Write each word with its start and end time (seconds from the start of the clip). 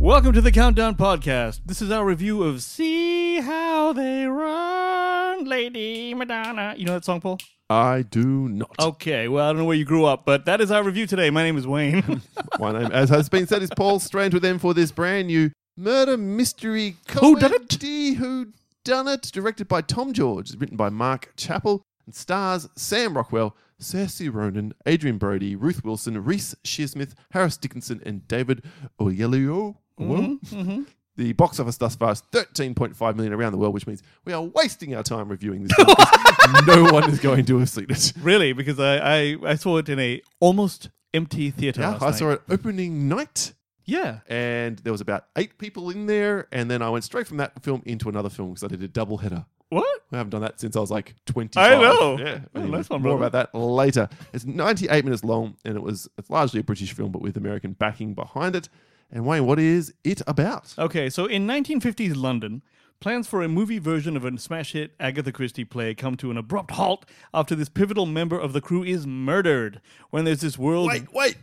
Welcome 0.00 0.32
to 0.32 0.40
the 0.40 0.50
Countdown 0.50 0.94
Podcast. 0.94 1.60
This 1.66 1.82
is 1.82 1.90
our 1.90 2.06
review 2.06 2.42
of 2.42 2.62
See 2.62 3.38
How 3.40 3.92
They 3.92 4.24
Run, 4.24 5.44
Lady 5.44 6.14
Madonna. 6.14 6.74
You 6.74 6.86
know 6.86 6.94
that 6.94 7.04
song, 7.04 7.20
Paul? 7.20 7.38
I 7.68 8.00
do 8.02 8.48
not. 8.48 8.70
Okay, 8.80 9.28
well, 9.28 9.44
I 9.44 9.50
don't 9.50 9.58
know 9.58 9.64
where 9.66 9.76
you 9.76 9.84
grew 9.84 10.06
up, 10.06 10.24
but 10.24 10.46
that 10.46 10.62
is 10.62 10.70
our 10.70 10.82
review 10.82 11.06
today. 11.06 11.28
My 11.28 11.42
name 11.42 11.58
is 11.58 11.66
Wayne. 11.66 12.22
My 12.58 12.72
name, 12.72 12.90
as 12.92 13.10
has 13.10 13.28
been 13.28 13.46
said, 13.46 13.62
is 13.62 13.68
Paul 13.76 14.00
Strange 14.00 14.32
with 14.32 14.42
them 14.42 14.58
for 14.58 14.72
this 14.72 14.90
brand 14.90 15.26
new 15.26 15.50
murder 15.76 16.16
mystery 16.16 16.96
Who 17.20 17.38
done 17.38 17.52
it? 17.52 17.68
comedy. 17.68 18.14
Who 18.14 18.46
done 18.84 19.06
it? 19.06 19.22
Directed 19.24 19.68
by 19.68 19.82
Tom 19.82 20.14
George, 20.14 20.54
written 20.56 20.78
by 20.78 20.88
Mark 20.88 21.34
Chappell, 21.36 21.82
and 22.06 22.14
stars 22.14 22.66
Sam 22.74 23.14
Rockwell, 23.18 23.54
Saoirse 23.78 24.32
Ronan, 24.32 24.72
Adrien 24.88 25.18
Brody, 25.18 25.54
Ruth 25.56 25.84
Wilson, 25.84 26.24
Reece 26.24 26.54
Shearsmith, 26.64 27.12
Harris 27.32 27.58
Dickinson, 27.58 28.00
and 28.06 28.26
David 28.26 28.64
Oyelowo. 28.98 29.76
Mm-hmm, 30.00 30.82
The 31.16 31.32
box 31.34 31.60
office 31.60 31.76
thus 31.76 31.96
far 31.96 32.12
is 32.12 32.22
13.5 32.32 33.14
million 33.16 33.32
around 33.32 33.52
the 33.52 33.58
world, 33.58 33.74
which 33.74 33.86
means 33.86 34.02
we 34.24 34.32
are 34.32 34.42
wasting 34.42 34.94
our 34.94 35.02
time 35.02 35.28
reviewing 35.28 35.64
this. 35.64 35.72
no 36.66 36.84
one 36.84 37.10
is 37.10 37.20
going 37.20 37.44
to 37.46 37.58
have 37.58 37.68
seen 37.68 37.86
it. 37.90 38.12
really, 38.20 38.52
because 38.52 38.78
I, 38.80 38.96
I, 38.96 39.36
I 39.44 39.54
saw 39.56 39.76
it 39.78 39.88
in 39.88 39.98
a 39.98 40.20
almost 40.40 40.88
empty 41.12 41.50
theater. 41.50 41.82
Yeah, 41.82 41.98
I 42.00 42.06
night. 42.10 42.14
saw 42.14 42.30
it 42.30 42.42
opening 42.48 43.08
night. 43.08 43.52
Yeah. 43.84 44.20
and 44.28 44.78
there 44.78 44.92
was 44.92 45.00
about 45.00 45.24
eight 45.36 45.58
people 45.58 45.90
in 45.90 46.06
there, 46.06 46.46
and 46.52 46.70
then 46.70 46.80
I 46.80 46.88
went 46.90 47.02
straight 47.04 47.26
from 47.26 47.38
that 47.38 47.60
film 47.62 47.82
into 47.84 48.08
another 48.08 48.28
film 48.30 48.50
because 48.50 48.62
I 48.64 48.68
did 48.68 48.82
a 48.82 48.88
double 48.88 49.18
header. 49.18 49.44
What? 49.68 49.84
I 50.12 50.16
haven't 50.16 50.30
done 50.30 50.42
that 50.42 50.60
since 50.60 50.74
I 50.76 50.80
was 50.80 50.90
like 50.90 51.14
20. 51.26 51.58
I 51.58 51.70
know. 51.80 52.16
Yeah. 52.18 52.40
Oh, 52.54 52.60
Anyway, 52.60 52.82
one, 52.88 53.02
more 53.02 53.16
brother. 53.18 53.26
about 53.26 53.52
that 53.52 53.58
later. 53.58 54.08
It's 54.32 54.44
98 54.44 55.04
minutes 55.04 55.22
long, 55.24 55.56
and 55.64 55.76
it 55.76 55.82
was 55.82 56.08
it's 56.18 56.30
largely 56.30 56.60
a 56.60 56.64
British 56.64 56.92
film, 56.92 57.10
but 57.12 57.20
with 57.20 57.36
American 57.36 57.72
backing 57.72 58.14
behind 58.14 58.54
it. 58.56 58.68
And 59.12 59.26
Wayne, 59.26 59.44
what 59.44 59.58
is 59.58 59.92
it 60.04 60.22
about? 60.26 60.74
Okay, 60.78 61.10
so 61.10 61.26
in 61.26 61.46
1950s 61.46 62.14
London, 62.16 62.62
plans 63.00 63.26
for 63.26 63.42
a 63.42 63.48
movie 63.48 63.80
version 63.80 64.16
of 64.16 64.24
a 64.24 64.38
smash 64.38 64.72
hit 64.72 64.92
Agatha 65.00 65.32
Christie 65.32 65.64
play 65.64 65.94
come 65.94 66.16
to 66.18 66.30
an 66.30 66.36
abrupt 66.36 66.72
halt 66.72 67.06
after 67.34 67.56
this 67.56 67.68
pivotal 67.68 68.06
member 68.06 68.38
of 68.38 68.52
the 68.52 68.60
crew 68.60 68.84
is 68.84 69.06
murdered. 69.06 69.80
When 70.10 70.24
there's 70.24 70.42
this 70.42 70.56
world. 70.56 70.88
Wait, 70.88 71.12
wait. 71.12 71.36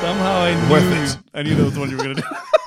Somehow 0.00 0.38
I 0.42 0.54
knew, 0.68 1.12
I 1.34 1.42
knew 1.42 1.54
that 1.54 1.64
was 1.64 1.74
the 1.74 1.80
one 1.80 1.90
you 1.90 1.96
were 1.96 2.04
going 2.04 2.16
to 2.16 2.22
do. 2.22 2.28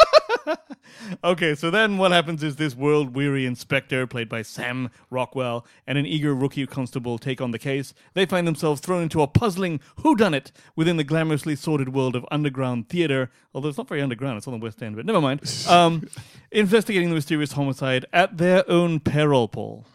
okay, 1.23 1.55
so 1.55 1.69
then 1.69 1.97
what 1.97 2.11
happens 2.11 2.43
is 2.43 2.55
this 2.55 2.75
world 2.75 3.15
weary 3.15 3.45
inspector, 3.45 4.05
played 4.07 4.29
by 4.29 4.41
Sam 4.41 4.89
Rockwell, 5.09 5.65
and 5.87 5.97
an 5.97 6.05
eager 6.05 6.33
rookie 6.33 6.65
constable 6.67 7.17
take 7.17 7.41
on 7.41 7.51
the 7.51 7.59
case. 7.59 7.93
They 8.13 8.25
find 8.25 8.47
themselves 8.47 8.81
thrown 8.81 9.03
into 9.03 9.21
a 9.21 9.27
puzzling 9.27 9.79
whodunit 9.99 10.51
within 10.75 10.97
the 10.97 11.05
glamorously 11.05 11.57
sordid 11.57 11.89
world 11.93 12.15
of 12.15 12.25
underground 12.31 12.89
theater. 12.89 13.29
Although 13.53 13.69
it's 13.69 13.77
not 13.77 13.89
very 13.89 14.01
underground, 14.01 14.37
it's 14.37 14.47
on 14.47 14.53
the 14.53 14.63
West 14.63 14.81
End, 14.81 14.95
but 14.95 15.05
never 15.05 15.21
mind. 15.21 15.41
Um, 15.71 16.09
investigating 16.51 17.09
the 17.09 17.15
mysterious 17.15 17.53
homicide 17.53 18.05
at 18.11 18.37
their 18.37 18.69
own 18.69 18.99
peril, 18.99 19.47
Paul. 19.47 19.85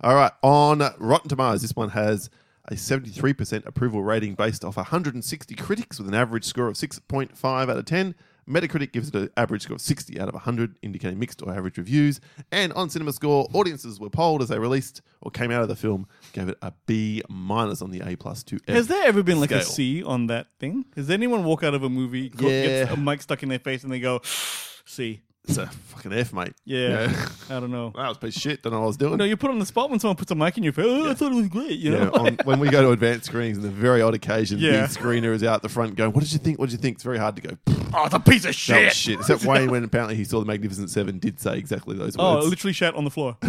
All 0.00 0.14
right, 0.14 0.32
on 0.42 0.82
Rotten 0.98 1.28
Tomatoes, 1.28 1.62
this 1.62 1.76
one 1.76 1.90
has 1.90 2.28
a 2.66 2.74
73% 2.74 3.66
approval 3.66 4.02
rating 4.02 4.34
based 4.34 4.64
off 4.64 4.76
160 4.76 5.54
critics 5.54 5.98
with 5.98 6.08
an 6.08 6.14
average 6.14 6.44
score 6.44 6.66
of 6.66 6.74
6.5 6.74 7.44
out 7.44 7.68
of 7.68 7.84
10. 7.84 8.14
Metacritic 8.48 8.92
gives 8.92 9.08
it 9.08 9.14
an 9.14 9.30
average 9.36 9.62
score 9.62 9.74
of 9.76 9.80
60 9.80 10.20
out 10.20 10.28
of 10.28 10.34
100, 10.34 10.78
indicating 10.82 11.18
mixed 11.18 11.42
or 11.42 11.52
average 11.52 11.78
reviews. 11.78 12.20
And 12.52 12.72
on 12.74 12.90
Cinema 12.90 13.12
Score, 13.12 13.48
audiences 13.52 13.98
were 13.98 14.10
polled 14.10 14.42
as 14.42 14.48
they 14.48 14.58
released 14.58 15.00
or 15.22 15.30
came 15.30 15.50
out 15.50 15.62
of 15.62 15.68
the 15.68 15.76
film, 15.76 16.06
gave 16.32 16.48
it 16.48 16.58
a 16.62 16.72
B 16.86 17.22
minus 17.28 17.80
on 17.82 17.90
the 17.90 18.02
A 18.06 18.16
plus 18.16 18.42
to 18.44 18.56
F. 18.68 18.74
Has 18.74 18.88
there 18.88 19.06
ever 19.06 19.22
been 19.22 19.40
like 19.40 19.50
a. 19.50 19.62
C 19.62 20.02
on 20.02 20.26
that 20.26 20.48
thing? 20.60 20.84
Has 20.96 21.10
anyone 21.10 21.44
walk 21.44 21.62
out 21.62 21.74
of 21.74 21.82
a 21.82 21.88
movie, 21.88 22.28
go- 22.28 22.46
gets 22.48 22.92
a 22.92 22.96
mic 22.96 23.22
stuck 23.22 23.42
in 23.42 23.48
their 23.48 23.58
face, 23.58 23.82
and 23.82 23.92
they 23.92 24.00
go, 24.00 24.20
C? 24.84 25.22
It's 25.46 25.58
a 25.58 25.66
fucking 25.66 26.12
F, 26.14 26.32
mate. 26.32 26.54
Yeah, 26.64 27.12
I 27.50 27.60
don't 27.60 27.70
know. 27.70 27.92
That 27.94 28.08
was 28.08 28.16
a 28.16 28.20
piece 28.20 28.36
of 28.36 28.40
shit. 28.42 28.62
Don't 28.62 28.72
know 28.72 28.78
what 28.78 28.84
I 28.84 28.88
was 28.88 28.96
doing. 28.96 29.18
No, 29.18 29.24
you 29.24 29.36
put 29.36 29.50
on 29.50 29.58
the 29.58 29.66
spot 29.66 29.90
when 29.90 30.00
someone 30.00 30.16
puts 30.16 30.30
a 30.30 30.34
mic 30.34 30.56
in 30.56 30.64
your 30.64 30.72
face. 30.72 30.86
Oh, 30.88 31.10
I 31.10 31.12
thought 31.14 31.32
it 31.32 31.34
was 31.34 31.48
great. 31.48 31.78
You 31.78 31.92
yeah, 31.92 32.04
know, 32.04 32.10
on, 32.12 32.38
when 32.44 32.60
we 32.60 32.70
go 32.70 32.80
to 32.80 32.90
advanced 32.92 33.26
screenings, 33.26 33.58
and 33.58 33.66
the 33.66 33.70
very 33.70 34.00
odd 34.00 34.14
occasion, 34.14 34.58
Yeah. 34.58 34.86
the 34.86 34.94
screener 34.98 35.34
is 35.34 35.44
out 35.44 35.60
the 35.60 35.68
front 35.68 35.96
going, 35.96 36.12
What 36.12 36.24
did 36.24 36.32
you 36.32 36.38
think? 36.38 36.58
What 36.58 36.70
did 36.70 36.72
you 36.72 36.78
think? 36.78 36.94
It's 36.96 37.04
very 37.04 37.18
hard 37.18 37.36
to 37.36 37.42
go, 37.42 37.56
oh, 37.92 38.06
it's 38.06 38.14
a 38.14 38.20
piece 38.20 38.44
of 38.44 38.48
That 38.48 38.54
shit. 38.54 38.84
was 38.86 38.94
shit. 38.94 39.18
Except 39.20 39.44
Wayne, 39.44 39.70
when 39.70 39.84
apparently 39.84 40.14
he 40.16 40.24
saw 40.24 40.40
the 40.40 40.46
Magnificent 40.46 40.88
Seven, 40.88 41.18
did 41.18 41.38
say 41.38 41.58
exactly 41.58 41.94
those 41.96 42.16
Oh, 42.18 42.36
words. 42.36 42.46
it 42.46 42.48
literally 42.50 42.72
shat 42.72 42.94
on 42.94 43.04
the 43.04 43.10
floor. 43.10 43.36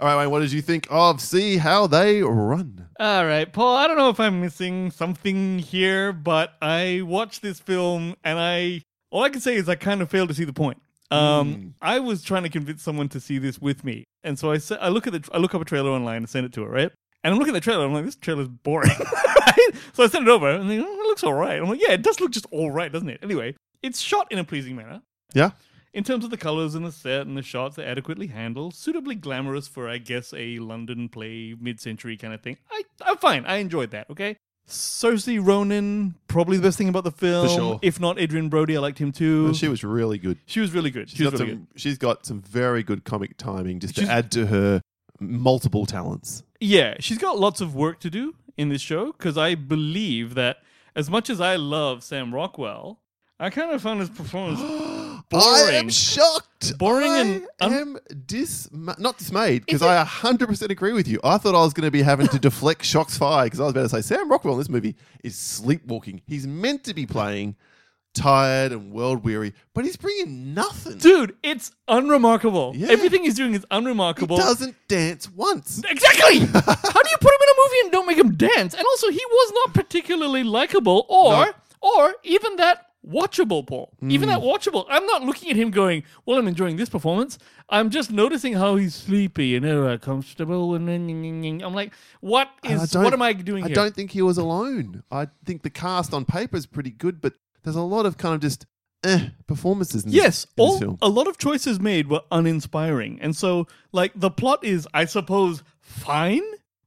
All 0.00 0.08
right, 0.08 0.16
Wayne, 0.18 0.30
what 0.30 0.40
did 0.40 0.52
you 0.52 0.60
think 0.60 0.86
of 0.90 1.20
See 1.20 1.56
How 1.56 1.86
They 1.86 2.22
Run? 2.22 2.88
All 3.00 3.24
right, 3.24 3.50
Paul. 3.50 3.76
I 3.76 3.86
don't 3.86 3.96
know 3.96 4.10
if 4.10 4.20
I'm 4.20 4.40
missing 4.40 4.90
something 4.90 5.58
here, 5.60 6.12
but 6.12 6.52
I 6.60 7.02
watched 7.04 7.42
this 7.42 7.58
film 7.60 8.14
and 8.22 8.38
I 8.38 8.82
all 9.14 9.22
I 9.22 9.28
can 9.28 9.40
say 9.40 9.54
is 9.54 9.68
I 9.68 9.76
kind 9.76 10.02
of 10.02 10.10
failed 10.10 10.28
to 10.28 10.34
see 10.34 10.44
the 10.44 10.52
point. 10.52 10.82
Um, 11.10 11.74
I 11.80 12.00
was 12.00 12.24
trying 12.24 12.42
to 12.42 12.48
convince 12.48 12.82
someone 12.82 13.08
to 13.10 13.20
see 13.20 13.38
this 13.38 13.60
with 13.60 13.84
me, 13.84 14.02
and 14.24 14.36
so 14.36 14.50
I 14.50 14.58
sa- 14.58 14.78
I 14.80 14.88
look 14.88 15.06
at 15.06 15.12
the 15.12 15.26
I 15.32 15.38
look 15.38 15.54
up 15.54 15.62
a 15.62 15.64
trailer 15.64 15.90
online 15.90 16.18
and 16.18 16.28
send 16.28 16.44
it 16.44 16.52
to 16.54 16.64
her, 16.64 16.68
right? 16.68 16.90
And 17.22 17.32
I'm 17.32 17.38
looking 17.38 17.54
at 17.54 17.62
the 17.62 17.64
trailer. 17.64 17.86
I'm 17.86 17.94
like, 17.94 18.04
this 18.04 18.16
trailer's 18.16 18.48
boring. 18.48 18.90
right? 19.46 19.70
So 19.92 20.02
I 20.02 20.08
send 20.08 20.26
it 20.26 20.30
over, 20.30 20.50
and 20.50 20.68
they, 20.68 20.80
oh, 20.80 20.82
it 20.82 21.06
looks 21.06 21.22
all 21.22 21.32
right. 21.32 21.60
I'm 21.60 21.68
like, 21.68 21.80
yeah, 21.80 21.92
it 21.92 22.02
does 22.02 22.20
look 22.20 22.32
just 22.32 22.46
all 22.50 22.72
right, 22.72 22.90
doesn't 22.90 23.08
it? 23.08 23.20
Anyway, 23.22 23.54
it's 23.82 24.00
shot 24.00 24.26
in 24.32 24.38
a 24.38 24.44
pleasing 24.44 24.74
manner. 24.74 25.00
Yeah? 25.32 25.52
In 25.92 26.02
terms 26.02 26.24
of 26.24 26.30
the 26.30 26.36
colors 26.36 26.74
and 26.74 26.84
the 26.84 26.90
set 26.90 27.26
and 27.26 27.36
the 27.36 27.42
shots, 27.42 27.76
they're 27.76 27.86
adequately 27.86 28.26
handled, 28.26 28.74
suitably 28.74 29.14
glamorous 29.14 29.68
for, 29.68 29.88
I 29.88 29.98
guess, 29.98 30.34
a 30.36 30.58
London 30.58 31.08
play, 31.08 31.54
mid-century 31.58 32.16
kind 32.16 32.34
of 32.34 32.40
thing. 32.42 32.56
I, 32.70 32.82
I'm 33.06 33.16
fine. 33.18 33.46
I 33.46 33.58
enjoyed 33.58 33.92
that. 33.92 34.10
Okay. 34.10 34.36
Saoirse 34.68 35.44
Ronan, 35.44 36.14
probably 36.28 36.56
the 36.56 36.62
best 36.62 36.78
thing 36.78 36.88
about 36.88 37.04
the 37.04 37.10
film. 37.12 37.48
sure. 37.48 37.78
If 37.82 38.00
not 38.00 38.18
Adrien 38.18 38.48
Brody, 38.48 38.76
I 38.76 38.80
liked 38.80 38.98
him 38.98 39.12
too. 39.12 39.52
She 39.54 39.68
was 39.68 39.84
really 39.84 40.18
good. 40.18 40.38
She 40.46 40.60
was 40.60 40.72
really 40.72 40.90
good. 40.90 41.10
She's 41.10 41.18
She 41.18 41.24
was 41.24 41.32
got, 41.32 41.40
really 41.40 41.52
some, 41.52 41.68
she's 41.76 41.98
got 41.98 42.24
some 42.26 42.40
very 42.40 42.82
good 42.82 43.04
comic 43.04 43.36
timing 43.36 43.80
just 43.80 43.94
She's- 43.94 44.06
to 44.08 44.12
add 44.12 44.30
to 44.32 44.46
her 44.46 44.80
multiple 45.20 45.86
talents. 45.86 46.42
Yeah, 46.60 46.94
she's 47.00 47.18
got 47.18 47.38
lots 47.38 47.60
of 47.60 47.74
work 47.74 48.00
to 48.00 48.10
do 48.10 48.34
in 48.56 48.68
this 48.70 48.80
show 48.80 49.12
because 49.12 49.36
I 49.36 49.54
believe 49.54 50.34
that 50.34 50.58
as 50.96 51.10
much 51.10 51.28
as 51.28 51.40
I 51.40 51.56
love 51.56 52.02
Sam 52.02 52.34
Rockwell, 52.34 53.00
I 53.38 53.50
kind 53.50 53.70
of 53.72 53.82
found 53.82 54.00
his 54.00 54.08
performance 54.08 54.60
I 55.32 55.38
boring. 55.38 55.74
am 55.76 55.88
shocked. 55.88 56.78
Boring 56.78 57.10
I 57.10 57.18
and 57.20 57.46
un- 57.60 57.72
am 57.72 57.98
dis 58.26 58.68
not 58.72 59.18
dismayed 59.18 59.66
because 59.66 59.82
I 59.82 60.04
100% 60.04 60.70
agree 60.70 60.92
with 60.92 61.08
you. 61.08 61.18
I 61.24 61.38
thought 61.38 61.54
I 61.54 61.62
was 61.64 61.72
going 61.72 61.86
to 61.86 61.90
be 61.90 62.02
having 62.02 62.28
to 62.28 62.38
deflect 62.48 62.84
shots 62.84 63.16
fired 63.18 63.46
because 63.46 63.60
I 63.60 63.64
was 63.64 63.70
about 63.72 63.82
to 63.82 63.88
say 63.88 64.00
Sam 64.02 64.30
Rockwell 64.30 64.54
in 64.54 64.58
this 64.60 64.68
movie 64.68 64.94
is 65.22 65.36
sleepwalking. 65.36 66.22
He's 66.26 66.46
meant 66.46 66.84
to 66.84 66.94
be 66.94 67.06
playing 67.06 67.56
tired 68.14 68.70
and 68.70 68.92
world 68.92 69.24
weary, 69.24 69.52
but 69.74 69.84
he's 69.84 69.96
bringing 69.96 70.54
nothing. 70.54 70.98
Dude, 70.98 71.34
it's 71.42 71.72
unremarkable. 71.88 72.72
Yeah. 72.76 72.88
Everything 72.92 73.24
he's 73.24 73.34
doing 73.34 73.54
is 73.54 73.66
unremarkable. 73.72 74.36
he 74.36 74.42
doesn't 74.42 74.76
dance 74.86 75.28
once. 75.30 75.82
Exactly. 75.88 76.38
How 76.38 76.42
do 77.02 77.10
you 77.10 77.16
put 77.20 77.32
him 77.32 77.40
in 77.42 77.48
a 77.48 77.58
movie 77.58 77.80
and 77.82 77.90
don't 77.92 78.06
make 78.06 78.18
him 78.18 78.34
dance? 78.36 78.74
And 78.74 78.84
also, 78.86 79.10
he 79.10 79.20
was 79.28 79.52
not 79.66 79.74
particularly 79.74 80.44
likable, 80.44 81.06
or 81.08 81.32
No. 81.46 81.52
or 81.82 82.14
even 82.22 82.54
that 82.56 82.86
watchable, 83.08 83.66
Paul. 83.66 83.92
Even 84.02 84.28
Mm. 84.28 84.32
that 84.32 84.40
watchable. 84.40 84.86
I'm 84.88 85.04
not 85.06 85.22
looking 85.22 85.50
at 85.50 85.56
him 85.56 85.70
going, 85.70 86.04
"Well, 86.24 86.38
I'm 86.38 86.48
enjoying 86.48 86.76
this 86.76 86.88
performance." 86.88 87.38
I'm 87.68 87.90
just 87.90 88.10
noticing 88.10 88.54
how 88.54 88.76
he's 88.76 88.94
sleepy 88.94 89.56
and 89.56 89.64
uh, 89.66 89.98
comfortable, 89.98 90.74
and 90.74 90.88
then 90.88 91.60
I'm 91.62 91.74
like, 91.74 91.92
"What 92.20 92.48
is? 92.62 92.94
What 92.94 93.12
am 93.12 93.22
I 93.22 93.32
doing 93.32 93.64
I 93.64 93.68
here?" 93.68 93.74
don't 93.74 93.94
think 93.94 94.12
he 94.12 94.22
was 94.22 94.38
alone. 94.38 95.02
I 95.10 95.28
think 95.44 95.62
the 95.62 95.70
cast 95.70 96.12
on 96.14 96.24
paper 96.24 96.56
is 96.56 96.66
pretty 96.66 96.90
good, 96.90 97.20
but 97.20 97.34
there's 97.62 97.76
a 97.76 97.82
lot 97.82 98.06
of 98.06 98.16
kind 98.16 98.34
of 98.34 98.40
just 98.40 98.66
eh, 99.04 99.28
performances 99.46 100.04
Yes, 100.06 100.46
this 100.56 100.82
all, 100.82 100.98
a 101.02 101.08
lot 101.08 101.26
of 101.26 101.36
choices 101.36 101.78
made 101.78 102.08
were 102.08 102.22
uninspiring, 102.30 103.18
and 103.20 103.36
so 103.36 103.66
like 103.92 104.12
the 104.14 104.30
plot 104.30 104.64
is, 104.64 104.88
I 104.94 105.04
suppose, 105.04 105.62
fine, 105.80 106.42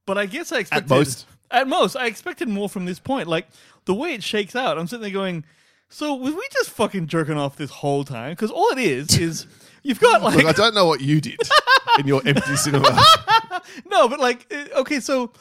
but 0.06 0.18
I 0.18 0.26
guess 0.26 0.52
I 0.52 0.58
expected 0.58 0.90
most. 0.90 1.26
At 1.50 1.66
most, 1.66 1.96
I 1.96 2.06
expected 2.06 2.48
more 2.48 2.68
from 2.68 2.84
this 2.84 2.98
point. 2.98 3.26
Like 3.26 3.46
the 3.86 3.94
way 3.94 4.12
it 4.12 4.22
shakes 4.22 4.54
out, 4.54 4.78
I'm 4.78 4.86
sitting 4.86 5.02
there 5.02 5.10
going, 5.10 5.44
"So 5.90 6.14
was 6.14 6.34
we 6.34 6.46
just 6.52 6.70
fucking 6.70 7.06
jerking 7.06 7.36
off 7.36 7.56
this 7.56 7.70
whole 7.70 8.04
time?" 8.04 8.32
Because 8.32 8.50
all 8.50 8.68
it 8.70 8.78
is 8.78 9.18
is 9.20 9.46
you've 9.82 10.00
got 10.00 10.22
like 10.22 10.36
Look, 10.36 10.46
I 10.46 10.52
don't 10.52 10.74
know 10.74 10.86
what 10.86 11.00
you 11.00 11.20
did 11.20 11.40
in 11.98 12.06
your 12.06 12.22
empty 12.26 12.56
cinema. 12.56 13.02
no, 13.90 14.08
but 14.08 14.20
like 14.20 14.46
uh, 14.52 14.80
okay, 14.80 15.00
so 15.00 15.32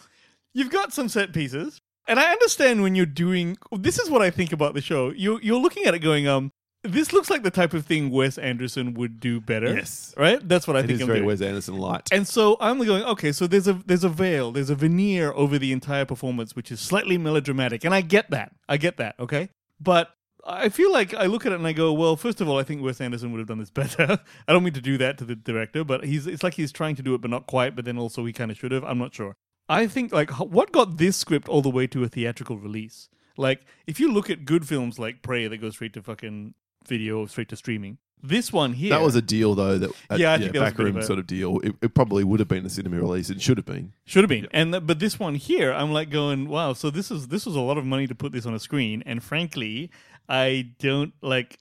you've 0.54 0.72
got 0.72 0.94
some 0.94 1.10
set 1.10 1.34
pieces, 1.34 1.82
and 2.08 2.20
I 2.20 2.32
understand 2.32 2.82
when 2.82 2.96
you're 2.96 3.06
doing. 3.06 3.58
This 3.72 4.00
is 4.00 4.10
what 4.10 4.22
I 4.22 4.30
think 4.32 4.52
about 4.52 4.74
the 4.74 4.82
show. 4.82 5.10
You 5.12 5.40
you're 5.42 5.60
looking 5.60 5.86
at 5.86 5.94
it 5.94 6.00
going, 6.00 6.28
um, 6.28 6.52
this 6.84 7.12
looks 7.12 7.30
like 7.30 7.44
the 7.44 7.52
type 7.52 7.74
of 7.74 7.86
thing 7.86 8.10
Wes 8.12 8.38
Anderson 8.38 8.94
would 8.94 9.20
do 9.20 9.42
better. 9.42 9.74
Yes. 9.74 10.14
right. 10.18 10.40
That's 10.48 10.68
what 10.68 10.78
I 10.78 10.80
It 10.80 10.88
think. 10.88 10.92
is 10.94 11.02
I'm 11.02 11.08
very 11.08 11.20
doing. 11.20 11.28
Wes 11.28 11.42
Anderson 11.42 11.78
light. 11.78 12.08
And 12.12 12.28
so 12.28 12.56
I'm 12.62 12.84
going, 12.84 13.04
okay, 13.04 13.32
so 13.32 13.48
there's 13.48 13.68
a 13.68 13.74
there's 13.74 14.04
a 14.04 14.10
veil, 14.10 14.52
there's 14.52 14.70
a 14.70 14.76
veneer 14.76 15.32
over 15.34 15.60
the 15.60 15.72
entire 15.74 16.06
performance, 16.06 16.56
which 16.56 16.72
is 16.72 16.80
slightly 16.80 17.18
melodramatic, 17.18 17.84
and 17.84 17.94
I 17.94 18.02
get 18.02 18.30
that, 18.32 18.54
I 18.70 18.78
get 18.78 18.98
that, 18.98 19.16
okay. 19.20 19.50
But 19.80 20.12
I 20.48 20.70
feel 20.70 20.92
like 20.92 21.14
I 21.14 21.26
look 21.26 21.46
at 21.46 21.52
it 21.52 21.56
and 21.56 21.68
I 21.68 21.74
go, 21.74 21.92
well, 21.92 22.16
first 22.16 22.40
of 22.42 22.48
all, 22.48 22.58
I 22.58 22.64
think 22.64 22.82
Wes 22.82 23.02
Anderson 23.02 23.32
would 23.32 23.40
have 23.40 23.48
done 23.48 23.60
this 23.60 23.70
better. 23.82 24.20
I 24.48 24.54
don't 24.54 24.64
mean 24.64 24.74
to 24.74 24.82
do 24.82 24.98
that 24.98 25.18
to 25.20 25.26
the 25.26 25.36
director, 25.36 25.84
but 25.84 26.06
he's 26.06 26.26
it's 26.28 26.44
like 26.44 26.56
he's 26.56 26.72
trying 26.72 26.96
to 26.96 27.04
do 27.04 27.14
it, 27.14 27.22
but 27.22 27.30
not 27.30 27.48
quite. 27.48 27.76
But 27.76 27.86
then 27.86 27.98
also 27.98 28.26
he 28.26 28.34
kind 28.34 28.52
of 28.52 28.58
should 28.58 28.72
have. 28.72 28.84
I'm 28.84 28.98
not 28.98 29.14
sure. 29.14 29.36
I 29.70 29.88
think 29.88 30.14
like 30.14 30.32
what 30.32 30.72
got 30.72 30.98
this 30.98 31.18
script 31.18 31.50
all 31.50 31.62
the 31.62 31.70
way 31.70 31.88
to 31.88 32.04
a 32.04 32.08
theatrical 32.08 32.58
release. 32.58 33.10
Like, 33.38 33.62
if 33.86 34.00
you 34.00 34.12
look 34.12 34.30
at 34.30 34.46
good 34.46 34.68
films 34.68 34.98
like 34.98 35.22
Prey 35.22 35.48
that 35.48 35.58
go 35.58 35.70
straight 35.70 35.94
to 35.94 36.02
fucking 36.02 36.56
video, 36.88 37.20
or 37.20 37.28
straight 37.28 37.50
to 37.50 37.56
streaming, 37.56 38.00
this 38.24 38.52
one 38.52 38.74
here. 38.74 38.90
That 38.90 39.04
was 39.04 39.16
a 39.16 39.22
deal, 39.22 39.54
though. 39.54 39.78
That 39.78 39.92
uh, 40.10 40.16
Yeah, 40.16 40.34
I 40.34 40.40
think 40.40 40.54
that 40.54 40.60
was 40.62 40.72
a 40.72 40.76
bit 40.76 40.78
backroom 40.78 41.02
sort 41.04 41.20
of 41.20 41.28
deal. 41.28 41.60
It, 41.60 41.76
it 41.84 41.94
probably 41.94 42.24
would 42.24 42.40
have 42.40 42.50
been 42.50 42.66
a 42.66 42.70
cinema 42.70 42.98
release. 42.98 43.30
It 43.30 43.42
should 43.42 43.58
have 43.58 43.66
been. 43.66 43.94
Should 44.06 44.24
have 44.24 44.30
been, 44.30 44.48
and 44.52 44.74
th- 44.74 44.88
but 44.88 45.00
this 45.00 45.20
one 45.20 45.36
here, 45.36 45.72
I'm 45.72 45.94
like 45.94 46.10
going, 46.10 46.48
wow. 46.48 46.74
So 46.74 46.90
this 46.90 47.12
is 47.12 47.28
this 47.28 47.46
was 47.46 47.56
a 47.56 47.62
lot 47.62 47.78
of 47.78 47.86
money 47.86 48.08
to 48.08 48.16
put 48.16 48.32
this 48.32 48.48
on 48.48 48.56
a 48.56 48.60
screen, 48.60 49.04
and 49.06 49.22
frankly, 49.22 49.92
I 50.30 50.72
don't 50.80 51.14
like. 51.22 51.60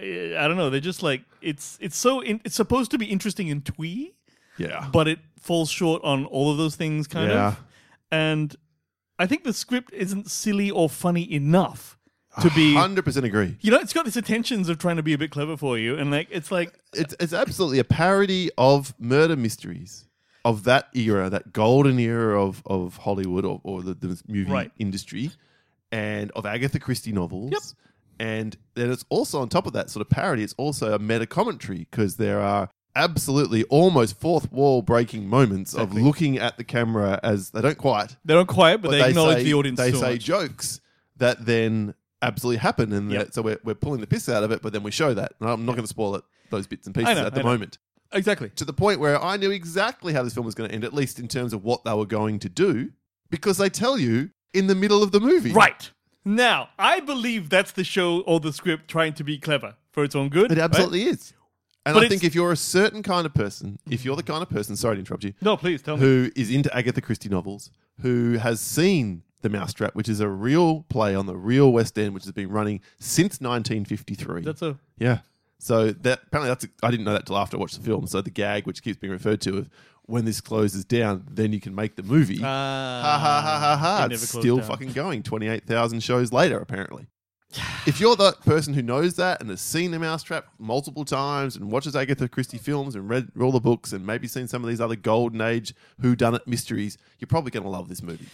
I 0.00 0.46
don't 0.48 0.56
know. 0.56 0.70
They're 0.70 0.80
just 0.80 1.02
like 1.02 1.22
it's 1.40 1.78
it's 1.80 1.96
so 1.96 2.20
in, 2.20 2.40
it's 2.44 2.54
supposed 2.56 2.90
to 2.92 2.98
be 2.98 3.06
interesting 3.06 3.48
in 3.48 3.60
twee, 3.62 4.14
Yeah. 4.58 4.88
but 4.92 5.06
it 5.08 5.18
falls 5.40 5.70
short 5.70 6.02
on 6.04 6.24
all 6.26 6.50
of 6.50 6.56
those 6.58 6.76
things, 6.76 7.06
kind 7.06 7.30
Yeah. 7.30 7.48
of. 7.48 7.64
And 8.10 8.56
I 9.18 9.26
think 9.26 9.44
the 9.44 9.52
script 9.52 9.92
isn't 9.92 10.30
silly 10.30 10.70
or 10.70 10.88
funny 10.88 11.30
enough 11.32 11.98
to 12.40 12.50
be. 12.50 12.74
Hundred 12.74 13.04
percent 13.04 13.26
agree. 13.26 13.56
You 13.60 13.70
know, 13.70 13.78
it's 13.78 13.92
got 13.92 14.04
these 14.04 14.16
attentions 14.16 14.68
of 14.68 14.78
trying 14.78 14.96
to 14.96 15.02
be 15.02 15.12
a 15.12 15.18
bit 15.18 15.30
clever 15.30 15.56
for 15.56 15.78
you, 15.78 15.96
and 15.96 16.10
like 16.10 16.28
it's 16.30 16.50
like 16.50 16.72
It's 16.94 17.14
it's 17.20 17.32
absolutely 17.32 17.78
a 17.78 17.84
parody 17.84 18.50
of 18.58 18.94
murder 18.98 19.36
mysteries 19.36 20.06
of 20.44 20.64
that 20.64 20.88
era, 20.94 21.30
that 21.30 21.52
golden 21.52 21.98
era 22.00 22.42
of 22.42 22.62
of 22.66 22.96
Hollywood 22.96 23.44
or, 23.44 23.60
or 23.62 23.82
the, 23.82 23.94
the 23.94 24.20
movie 24.26 24.50
Right. 24.50 24.72
industry, 24.78 25.30
and 25.92 26.30
of 26.32 26.46
Agatha 26.46 26.80
Christie 26.80 27.12
novels. 27.12 27.52
Yep. 27.52 27.62
And 28.18 28.56
then 28.74 28.90
it's 28.90 29.04
also 29.08 29.40
on 29.40 29.48
top 29.48 29.66
of 29.66 29.72
that 29.72 29.90
sort 29.90 30.00
of 30.06 30.10
parody. 30.10 30.42
It's 30.42 30.54
also 30.56 30.94
a 30.94 30.98
meta 30.98 31.26
commentary 31.26 31.86
because 31.90 32.16
there 32.16 32.40
are 32.40 32.68
absolutely 32.94 33.64
almost 33.64 34.20
fourth 34.20 34.52
wall 34.52 34.82
breaking 34.82 35.26
moments 35.26 35.72
Exactly. 35.72 36.00
of 36.02 36.06
looking 36.06 36.38
at 36.38 36.56
the 36.58 36.64
camera 36.64 37.18
as 37.22 37.50
they 37.50 37.62
don't 37.62 37.78
quite 37.78 38.16
they 38.24 38.34
don't 38.34 38.46
quite, 38.48 38.82
but, 38.82 38.90
they, 38.90 39.02
acknowledge 39.08 39.38
say, 39.38 39.44
the 39.44 39.54
audience. 39.54 39.78
They 39.78 39.92
so 39.92 40.00
say 40.00 40.12
much. 40.12 40.24
jokes 40.24 40.80
that 41.16 41.44
then 41.46 41.94
absolutely 42.20 42.58
happen, 42.58 42.92
and 42.92 43.10
Yep. 43.10 43.24
that, 43.26 43.34
so 43.34 43.42
we're, 43.42 43.58
we're 43.64 43.74
pulling 43.74 44.00
the 44.00 44.06
piss 44.06 44.28
out 44.28 44.42
of 44.44 44.50
it. 44.52 44.62
But 44.62 44.72
then 44.72 44.82
we 44.82 44.90
show 44.90 45.14
that. 45.14 45.32
And 45.40 45.48
I'm 45.48 45.64
not 45.66 45.72
going 45.72 45.84
to 45.84 45.88
spoil 45.88 46.14
it 46.16 46.24
those 46.50 46.66
bits 46.66 46.86
and 46.86 46.94
pieces 46.94 47.16
know, 47.16 47.26
at 47.26 47.34
the 47.34 47.42
moment. 47.42 47.78
exactly. 48.12 48.50
To 48.56 48.64
the 48.66 48.74
point 48.74 49.00
where 49.00 49.20
I 49.22 49.38
knew 49.38 49.50
exactly 49.50 50.12
how 50.12 50.22
this 50.22 50.34
film 50.34 50.44
was 50.44 50.54
going 50.54 50.68
to 50.68 50.74
end, 50.74 50.84
at 50.84 50.92
least 50.92 51.18
in 51.18 51.28
terms 51.28 51.52
of 51.54 51.64
what 51.64 51.84
they 51.84 51.94
were 51.94 52.06
going 52.06 52.38
to 52.40 52.48
do, 52.50 52.90
because 53.30 53.56
they 53.56 53.70
tell 53.70 53.98
you 53.98 54.30
in 54.52 54.66
the 54.66 54.74
middle 54.74 55.02
of 55.02 55.12
the 55.12 55.20
movie. 55.20 55.52
Right. 55.52 55.90
Now, 56.24 56.68
I 56.78 57.00
believe 57.00 57.48
that's 57.50 57.72
the 57.72 57.84
show 57.84 58.20
or 58.20 58.40
the 58.40 58.52
script 58.52 58.88
trying 58.88 59.12
to 59.14 59.24
be 59.24 59.38
clever 59.38 59.74
for 59.90 60.04
its 60.04 60.14
own 60.14 60.28
good. 60.28 60.52
It 60.52 60.58
right? 60.58 60.64
absolutely 60.64 61.04
is. 61.04 61.32
And 61.84 61.94
But 61.94 62.04
I 62.04 62.08
think 62.08 62.22
if 62.22 62.34
you're 62.34 62.52
a 62.52 62.56
certain 62.56 63.02
kind 63.02 63.26
of 63.26 63.34
person, 63.34 63.78
if 63.90 64.04
you're 64.04 64.14
the 64.14 64.22
kind 64.22 64.40
of 64.42 64.48
person, 64.48 64.76
sorry 64.76 64.96
to 64.96 65.00
interrupt 65.00 65.24
you, 65.24 65.32
No, 65.40 65.56
please 65.56 65.82
tell 65.82 65.96
me. 65.96 66.02
who 66.02 66.30
is 66.36 66.50
into 66.50 66.74
Agatha 66.76 67.00
Christie 67.00 67.28
novels, 67.28 67.70
who 68.02 68.34
has 68.34 68.60
seen 68.60 69.24
The 69.40 69.48
Mousetrap, 69.50 69.96
which 69.96 70.08
is 70.08 70.20
a 70.20 70.28
real 70.28 70.84
play 70.88 71.16
on 71.16 71.26
the 71.26 71.36
real 71.36 71.72
West 71.72 71.98
End, 71.98 72.14
which 72.14 72.22
has 72.22 72.32
been 72.32 72.50
running 72.50 72.80
since 73.00 73.40
1953. 73.40 74.42
That's 74.42 74.62
a 74.62 74.78
yeah. 74.98 75.18
So 75.58 75.90
that 75.92 76.20
apparently 76.26 76.48
that's 76.50 76.66
I 76.82 76.88
I 76.88 76.90
didn't 76.92 77.04
know 77.04 77.12
that 77.14 77.26
till 77.26 77.36
after 77.36 77.56
I 77.56 77.60
watched 77.60 77.78
the 77.78 77.84
film. 77.84 78.06
So 78.06 78.20
the 78.20 78.30
gag, 78.30 78.66
which 78.66 78.82
keeps 78.82 78.98
being 78.98 79.12
referred 79.12 79.40
to, 79.42 79.58
of 79.58 79.70
when 80.06 80.24
this 80.24 80.40
closes 80.40 80.84
down, 80.84 81.24
then 81.30 81.52
you 81.52 81.60
can 81.60 81.74
make 81.74 81.96
the 81.96 82.02
movie. 82.02 82.38
ha 82.38 82.46
ha 83.12 83.40
ha 83.40 83.58
ha 83.58 83.76
ha! 83.76 83.96
It 83.98 84.08
never 84.08 84.14
It's 84.14 84.30
closed 84.32 84.42
still 84.44 84.56
down. 84.58 84.66
fucking 84.66 84.92
going. 84.92 85.22
Twenty 85.22 85.48
eight 85.48 85.66
thousand 85.66 86.00
shows 86.02 86.32
later, 86.32 86.58
apparently. 86.58 87.06
If 87.84 88.00
you're 88.00 88.14
the 88.16 88.32
person 88.44 88.74
who 88.74 88.82
knows 88.82 89.14
that 89.16 89.40
and 89.40 89.50
has 89.50 89.60
seen 89.60 89.90
The 89.90 89.98
Mousetrap 89.98 90.46
multiple 90.58 91.04
times 91.04 91.56
and 91.56 91.70
watches 91.70 91.96
Agatha 91.96 92.28
Christie 92.28 92.56
films 92.58 92.94
and 92.94 93.08
read 93.10 93.28
all 93.40 93.50
the 93.50 93.58
books 93.60 93.92
and 93.92 94.06
maybe 94.06 94.28
seen 94.28 94.46
some 94.46 94.62
of 94.62 94.70
these 94.70 94.80
other 94.80 94.94
golden 94.96 95.40
age 95.40 95.74
who 96.00 96.14
done 96.14 96.34
it 96.36 96.46
mysteries, 96.46 96.96
you're 97.18 97.26
probably 97.26 97.50
going 97.50 97.64
to 97.64 97.68
love 97.68 97.88
this 97.88 98.00
movie. 98.02 98.26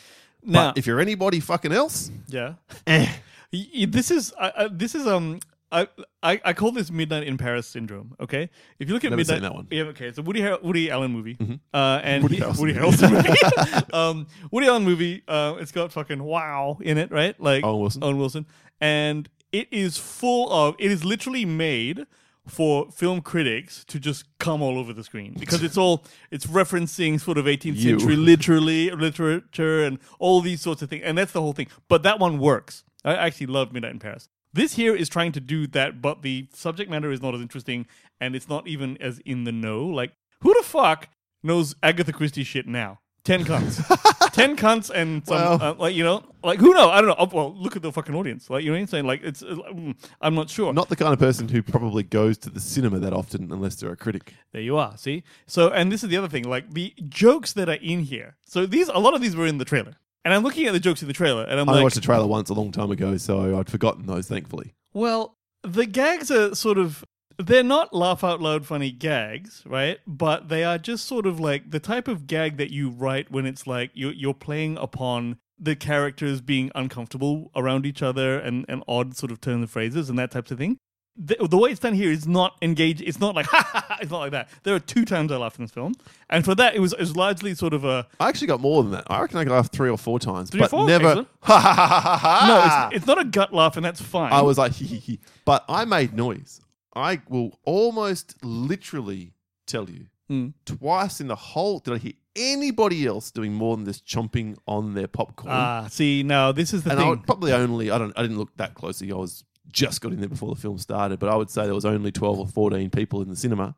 now. 0.45 0.69
but 0.73 0.79
if 0.79 0.87
you're 0.87 1.01
anybody 1.01 1.41
fucking 1.41 1.73
else, 1.73 2.11
yeah, 2.29 2.55
eh, 2.87 3.11
Y- 3.51 3.67
y- 3.75 3.87
this 3.89 4.11
is 4.11 4.33
uh, 4.39 4.51
uh, 4.55 4.69
this 4.71 4.95
is 4.95 5.07
um. 5.07 5.41
I, 5.71 5.87
I 6.23 6.41
I 6.45 6.53
call 6.55 6.73
this 6.73 6.91
Midnight 6.91 7.25
in 7.25 7.37
Paris 7.37 7.67
syndrome. 7.67 8.15
Okay, 8.21 8.49
if 8.79 8.89
you 8.89 8.95
look 8.95 9.05
at 9.05 9.11
Never 9.11 9.19
Midnight, 9.19 9.35
seen 9.37 9.43
that 9.43 9.55
one. 9.55 9.65
Mm-hmm. 9.65 9.75
Yeah, 9.75 9.83
okay, 9.85 10.07
it's 10.07 10.19
a 10.19 10.23
Woody 10.23 10.41
Har- 10.43 10.61
Woody 10.63 10.91
Allen 10.91 11.13
movie, 11.13 11.37
uh, 11.75 12.01
and 12.03 12.23
Woody 12.23 12.37
he- 12.37 12.43
Harrelson 12.43 12.61
Woody 12.61 12.73
movie. 12.75 12.87
Harrelson 12.91 13.13
movie. 13.13 13.87
um, 13.93 14.27
Woody 14.51 14.67
Allen 14.67 14.85
movie. 14.85 15.23
Uh, 15.29 15.57
it's 15.61 15.73
got 15.73 15.93
fucking 15.93 16.23
wow 16.23 16.79
in 16.81 16.97
it, 16.97 17.11
right? 17.13 17.39
Like 17.41 17.65
Owen 17.65 17.81
Wilson. 17.81 18.03
Owen 18.05 18.19
Wilson, 18.19 18.47
and 18.81 19.29
it 19.53 19.69
is 19.71 19.99
full 19.99 20.51
of. 20.53 20.75
It 20.79 20.91
is 20.91 21.05
literally 21.05 21.45
made 21.45 22.07
for 22.47 22.91
film 22.91 23.21
critics 23.21 23.85
to 23.85 24.01
just 24.01 24.25
come 24.39 24.63
all 24.63 24.79
over 24.79 24.95
the 24.95 25.05
screen 25.05 25.37
because 25.39 25.63
it's 25.63 25.77
all 25.77 26.03
it's 26.31 26.47
referencing 26.47 27.21
sort 27.21 27.37
of 27.37 27.45
18th 27.45 27.75
You. 27.77 27.99
century 27.99 28.17
literally 28.17 28.91
literature 28.91 29.85
and 29.85 29.99
all 30.19 30.41
these 30.41 30.63
sorts 30.63 30.81
of 30.81 30.89
things 30.89 31.03
and 31.05 31.19
that's 31.19 31.33
the 31.33 31.43
whole 31.43 31.53
thing 31.53 31.67
but 31.89 32.03
that 32.05 32.19
one 32.19 32.39
works 32.39 32.85
i 33.05 33.15
actually 33.15 33.49
love 33.49 33.71
midnight 33.75 33.93
in 33.93 33.99
paris 33.99 34.31
this 34.53 34.75
here 34.75 34.95
is 34.95 35.09
trying 35.09 35.33
to 35.33 35.41
do 35.41 35.67
that 35.69 36.01
but 36.03 36.23
the 36.23 36.49
subject 36.53 36.91
matter 36.91 37.11
is 37.11 37.21
not 37.23 37.35
as 37.35 37.41
interesting 37.41 37.87
and 38.21 38.35
it's 38.35 38.49
not 38.49 38.67
even 38.67 38.97
as 39.01 39.19
in 39.21 39.45
the 39.45 39.53
know. 39.53 39.87
Like 39.87 40.13
who 40.41 40.55
the 40.55 40.63
fuck 40.63 41.09
knows 41.43 41.75
agatha 41.83 42.13
christie 42.13 42.45
shit 42.45 42.67
now? 42.67 43.01
10 43.25 43.45
cunts. 43.45 44.31
10 44.33 44.57
cunts 44.57 44.91
and 44.91 45.27
some 45.27 45.37
Well- 45.37 45.63
uh, 45.63 45.75
like 45.75 45.95
you 45.95 46.03
know 46.05 46.23
like 46.43 46.61
who 46.61 46.73
know 46.73 46.89
i 46.89 47.01
don't 47.01 47.09
know. 47.09 47.17
Oh, 47.19 47.29
well 47.33 47.55
look 47.55 47.77
at 47.77 47.83
the 47.83 47.93
fucking 47.93 48.15
audience. 48.15 48.49
Like 48.49 48.63
you 48.65 48.71
know 48.71 48.77
what 48.77 48.81
i'm 48.83 48.87
saying? 48.87 49.05
Like 49.07 49.23
it's 49.23 49.43
uh, 49.43 49.57
mm, 49.73 49.95
i'm 50.21 50.35
not 50.35 50.49
sure. 50.49 50.73
Not 50.73 50.89
the 50.89 50.97
kind 50.97 51.13
of 51.13 51.19
person 51.19 51.49
who 51.49 51.63
probably 51.63 52.03
goes 52.05 52.39
to 52.39 52.51
the 52.51 52.61
cinema 52.61 52.99
that 53.01 53.13
often 53.13 53.53
unless 53.53 53.75
they're 53.77 53.93
a 53.93 53.97
critic. 53.97 54.35
There 54.53 54.63
you 54.63 54.77
are. 54.79 54.97
See, 54.97 55.25
so 55.47 55.69
and 55.71 55.93
this 55.93 56.03
is 56.03 56.09
the 56.11 56.17
other 56.17 56.29
thing, 56.29 56.45
like 56.45 56.73
the 56.73 56.95
jokes 57.09 57.53
that 57.55 57.69
are 57.69 57.81
in 57.83 58.01
here. 58.01 58.37
So 58.47 58.65
these, 58.65 58.89
a 58.89 58.99
lot 58.99 59.15
of 59.15 59.21
these 59.21 59.37
were 59.37 59.47
in 59.47 59.59
the 59.59 59.65
trailer, 59.67 59.97
and 60.25 60.35
I'm 60.35 60.43
looking 60.43 60.67
at 60.67 60.73
the 60.73 60.81
jokes 60.81 61.03
in 61.03 61.09
the 61.09 61.15
trailer, 61.15 61.45
and 61.45 61.59
I'm 61.61 61.69
I 61.69 61.73
like, 61.75 61.83
watched 61.83 61.97
the 61.97 62.01
trailer 62.01 62.27
once 62.27 62.49
a 62.51 62.55
long 62.55 62.73
time 62.73 62.91
ago, 62.91 63.17
so 63.17 63.59
I'd 63.59 63.71
forgotten 63.71 64.07
those, 64.07 64.29
thankfully. 64.29 64.75
well, 64.93 65.37
the 65.63 65.87
gags 65.87 66.31
are 66.31 66.55
sort 66.55 66.79
of. 66.79 67.05
They're 67.41 67.63
not 67.63 67.95
laugh 67.95 68.25
out 68.25 68.41
loud 68.41 68.67
funny 68.67 68.91
gags, 68.91 69.63
right? 69.65 69.99
But 70.09 70.49
they 70.49 70.65
are 70.65 70.77
just 70.79 71.07
sort 71.07 71.25
of 71.25 71.39
like 71.39 71.71
the 71.71 71.79
type 71.79 72.09
of 72.09 72.27
gag 72.27 72.57
that 72.57 72.73
you 72.73 72.91
write 72.91 73.31
when 73.31 73.47
it's 73.47 73.65
like 73.65 73.91
you're, 73.95 74.13
you're 74.13 74.35
playing 74.35 74.77
upon 74.77 75.39
the 75.57 75.77
characters 75.77 76.41
being 76.41 76.71
uncomfortable 76.75 77.51
around 77.55 77.87
each 77.87 78.03
other 78.03 78.39
and, 78.39 78.65
and 78.69 78.83
odd 78.89 79.17
sort 79.17 79.31
of 79.31 79.41
turn 79.41 79.63
of 79.63 79.71
phrases 79.71 80.09
and 80.11 80.19
that 80.19 80.31
type 80.33 80.51
of 80.51 80.59
thing. 80.59 80.79
The, 81.21 81.37
the 81.49 81.59
way 81.59 81.71
it's 81.71 81.81
done 81.81 81.95
here 81.95 82.13
is 82.13 82.29
not 82.29 82.57
engaged. 82.63 83.01
It's 83.03 83.19
not 83.19 83.35
like 83.35 83.47
ha 83.47 83.69
ha 83.73 83.85
ha. 83.89 83.99
It's 84.01 84.11
not 84.11 84.21
like 84.21 84.31
that. 84.31 84.49
There 84.63 84.75
are 84.75 84.79
two 84.79 85.05
times 85.05 85.33
I 85.33 85.37
laughed 85.37 85.59
in 85.59 85.65
this 85.65 85.73
film, 85.73 85.95
and 86.31 86.45
for 86.45 86.55
that 86.55 86.77
it 86.77 86.79
was 86.81 86.93
it 86.93 87.01
was 87.01 87.17
largely 87.17 87.55
sort 87.57 87.75
of 87.75 87.85
a 87.85 88.07
I 88.21 88.29
actually 88.29 88.47
got 88.47 88.61
more 88.61 88.83
than 88.85 88.93
that. 88.93 89.05
I 89.09 89.21
reckon 89.21 89.39
I 89.39 89.43
laughed 89.51 89.73
three 89.73 89.91
or 89.91 89.99
four 89.99 90.21
times, 90.21 90.51
Three 90.51 90.61
but 90.61 90.71
four? 90.71 90.87
never. 90.87 91.07
Excellent. 91.09 91.29
Ha 91.43 91.59
ha 91.59 91.73
ha 91.75 92.01
ha 92.01 92.17
ha! 92.19 92.47
no. 92.47 92.89
It's, 92.89 92.99
it's 92.99 93.07
not 93.07 93.19
a 93.21 93.25
gut 93.25 93.53
laugh, 93.53 93.77
and 93.77 93.85
that's 93.85 94.01
fine. 94.01 94.33
I 94.33 94.43
was 94.43 94.59
like, 94.59 94.73
hee 94.73 94.87
hee 94.87 94.99
hee. 94.99 95.21
But 95.45 95.65
I 95.69 95.85
made 95.85 96.15
noise. 96.15 96.61
I 96.95 97.21
will 97.29 97.59
almost 97.65 98.37
literally 98.45 99.33
tell 99.67 99.89
you 99.91 100.07
Hmm. 100.29 100.49
twice 100.67 101.21
in 101.23 101.27
the 101.27 101.35
whole. 101.37 101.79
Did 101.79 101.95
I 101.95 101.99
hear 101.99 102.13
anybody 102.37 103.07
else 103.07 103.31
doing 103.31 103.55
more 103.55 103.75
than 103.77 103.85
this 103.87 104.01
chomping 104.01 104.57
on 104.67 104.93
their 104.93 105.09
popcorn? 105.09 105.51
ah. 105.53 105.87
See, 105.91 106.23
now 106.23 106.53
this 106.53 106.75
is 106.75 106.83
the 106.83 106.91
and 106.91 106.99
I 107.01 107.03
thing. 107.03 107.11
would 107.11 107.23
probably 107.27 107.53
only. 107.53 107.91
I 107.91 107.97
don't. 107.99 108.13
I 108.17 108.23
didn't 108.23 108.37
look 108.39 108.55
that 108.59 108.75
closely. 108.75 109.11
I 109.11 109.15
was 109.17 109.43
just 109.73 110.01
got 110.01 110.13
in 110.13 110.21
there 110.21 110.29
before 110.29 110.55
the 110.55 110.61
film 110.61 110.79
started, 110.79 111.19
but 111.19 111.29
I 111.29 111.37
would 111.37 111.51
say 111.51 111.65
there 111.65 111.75
was 111.75 111.85
only 111.85 112.13
twelve 112.13 112.39
or 112.39 112.47
fourteen 112.47 112.91
people 112.91 113.23
in 113.23 113.29
the 113.29 113.37
cinema, 113.37 113.75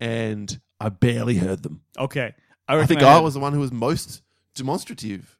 and 0.00 0.60
I 0.80 0.88
barely 0.88 1.36
heard 1.36 1.62
them. 1.62 1.82
okay, 1.98 2.34
I, 2.68 2.78
I 2.78 2.86
think 2.86 3.02
I, 3.02 3.16
I 3.16 3.20
was 3.20 3.34
the 3.34 3.40
one 3.40 3.52
who 3.52 3.60
was 3.60 3.72
most 3.72 4.22
demonstrative. 4.54 5.38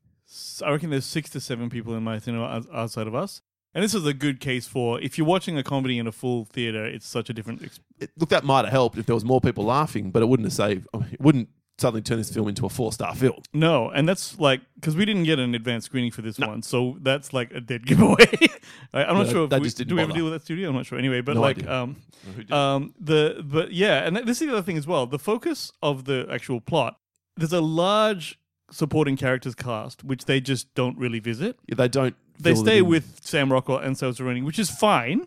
I 0.64 0.70
reckon 0.70 0.90
there's 0.90 1.04
six 1.04 1.28
to 1.30 1.40
seven 1.40 1.68
people 1.70 1.94
in 1.94 2.02
my 2.02 2.18
cinema 2.18 2.62
outside 2.72 3.06
of 3.06 3.14
us. 3.14 3.42
And 3.74 3.82
this 3.82 3.94
is 3.94 4.04
a 4.06 4.12
good 4.12 4.38
case 4.40 4.66
for 4.66 5.00
if 5.00 5.16
you're 5.16 5.26
watching 5.26 5.56
a 5.56 5.62
comedy 5.62 5.98
in 5.98 6.06
a 6.06 6.12
full 6.12 6.44
theater, 6.44 6.84
it's 6.84 7.06
such 7.06 7.30
a 7.30 7.32
different. 7.32 7.62
Ex- 7.62 7.80
It, 7.98 8.10
look, 8.18 8.28
that 8.28 8.44
might 8.44 8.64
have 8.66 8.72
helped 8.72 8.98
if 8.98 9.06
there 9.06 9.14
was 9.14 9.24
more 9.24 9.40
people 9.40 9.64
laughing, 9.64 10.10
but 10.10 10.22
it 10.22 10.26
wouldn't 10.26 10.46
have 10.46 10.52
saved. 10.52 10.86
It 11.12 11.20
wouldn't 11.20 11.48
suddenly 11.78 12.02
turn 12.02 12.18
this 12.18 12.32
film 12.32 12.48
into 12.48 12.64
a 12.66 12.68
four 12.68 12.92
star 12.92 13.14
film. 13.14 13.42
no, 13.52 13.88
and 13.90 14.08
that's 14.08 14.38
like 14.38 14.60
because 14.76 14.94
we 14.94 15.04
didn't 15.04 15.24
get 15.24 15.38
an 15.38 15.54
advanced 15.54 15.86
screening 15.86 16.10
for 16.10 16.22
this 16.22 16.38
one, 16.38 16.62
so 16.62 16.96
that's 17.00 17.32
like 17.32 17.52
a 17.52 17.60
dead 17.60 17.86
giveaway. 17.86 18.26
I, 18.94 19.04
I'm 19.04 19.16
not 19.16 19.28
sure 19.28 19.44
if 19.44 19.50
that 19.50 19.60
we, 19.60 19.66
just 19.66 19.78
didn't 19.78 19.88
do 19.90 19.94
we 19.96 20.02
ever 20.02 20.08
bother. 20.08 20.18
deal 20.18 20.24
with 20.26 20.34
that 20.34 20.42
studio. 20.42 20.68
I'm 20.68 20.76
not 20.76 20.86
sure. 20.86 20.98
Anyway, 20.98 21.20
but 21.20 21.34
No 21.34 21.40
like 21.40 21.58
idea. 21.58 21.72
um, 21.72 21.96
um, 22.50 22.94
the 23.00 23.42
but 23.44 23.72
yeah, 23.72 24.06
and 24.06 24.16
this 24.16 24.40
is 24.40 24.48
the 24.48 24.52
other 24.52 24.62
thing 24.62 24.76
as 24.78 24.86
well. 24.86 25.06
The 25.06 25.18
focus 25.18 25.72
of 25.82 26.04
the 26.04 26.26
actual 26.30 26.60
plot. 26.60 26.96
There's 27.36 27.52
a 27.52 27.60
large 27.62 28.38
supporting 28.70 29.16
characters 29.16 29.54
cast, 29.54 30.04
which 30.04 30.26
they 30.26 30.40
just 30.40 30.72
don't 30.74 30.96
really 30.98 31.18
visit. 31.18 31.58
Yeah, 31.66 31.74
they 31.76 31.88
don't. 31.88 32.14
they 32.38 32.52
fill 32.52 32.60
it 32.62 32.64
stay 32.66 32.78
in. 32.78 32.86
with 32.86 33.18
Sam 33.22 33.50
Rockwell 33.52 33.78
and 33.78 33.96
Saoirse 33.96 34.20
Ronan, 34.20 34.44
which 34.44 34.58
is 34.58 34.70
fine. 34.70 35.26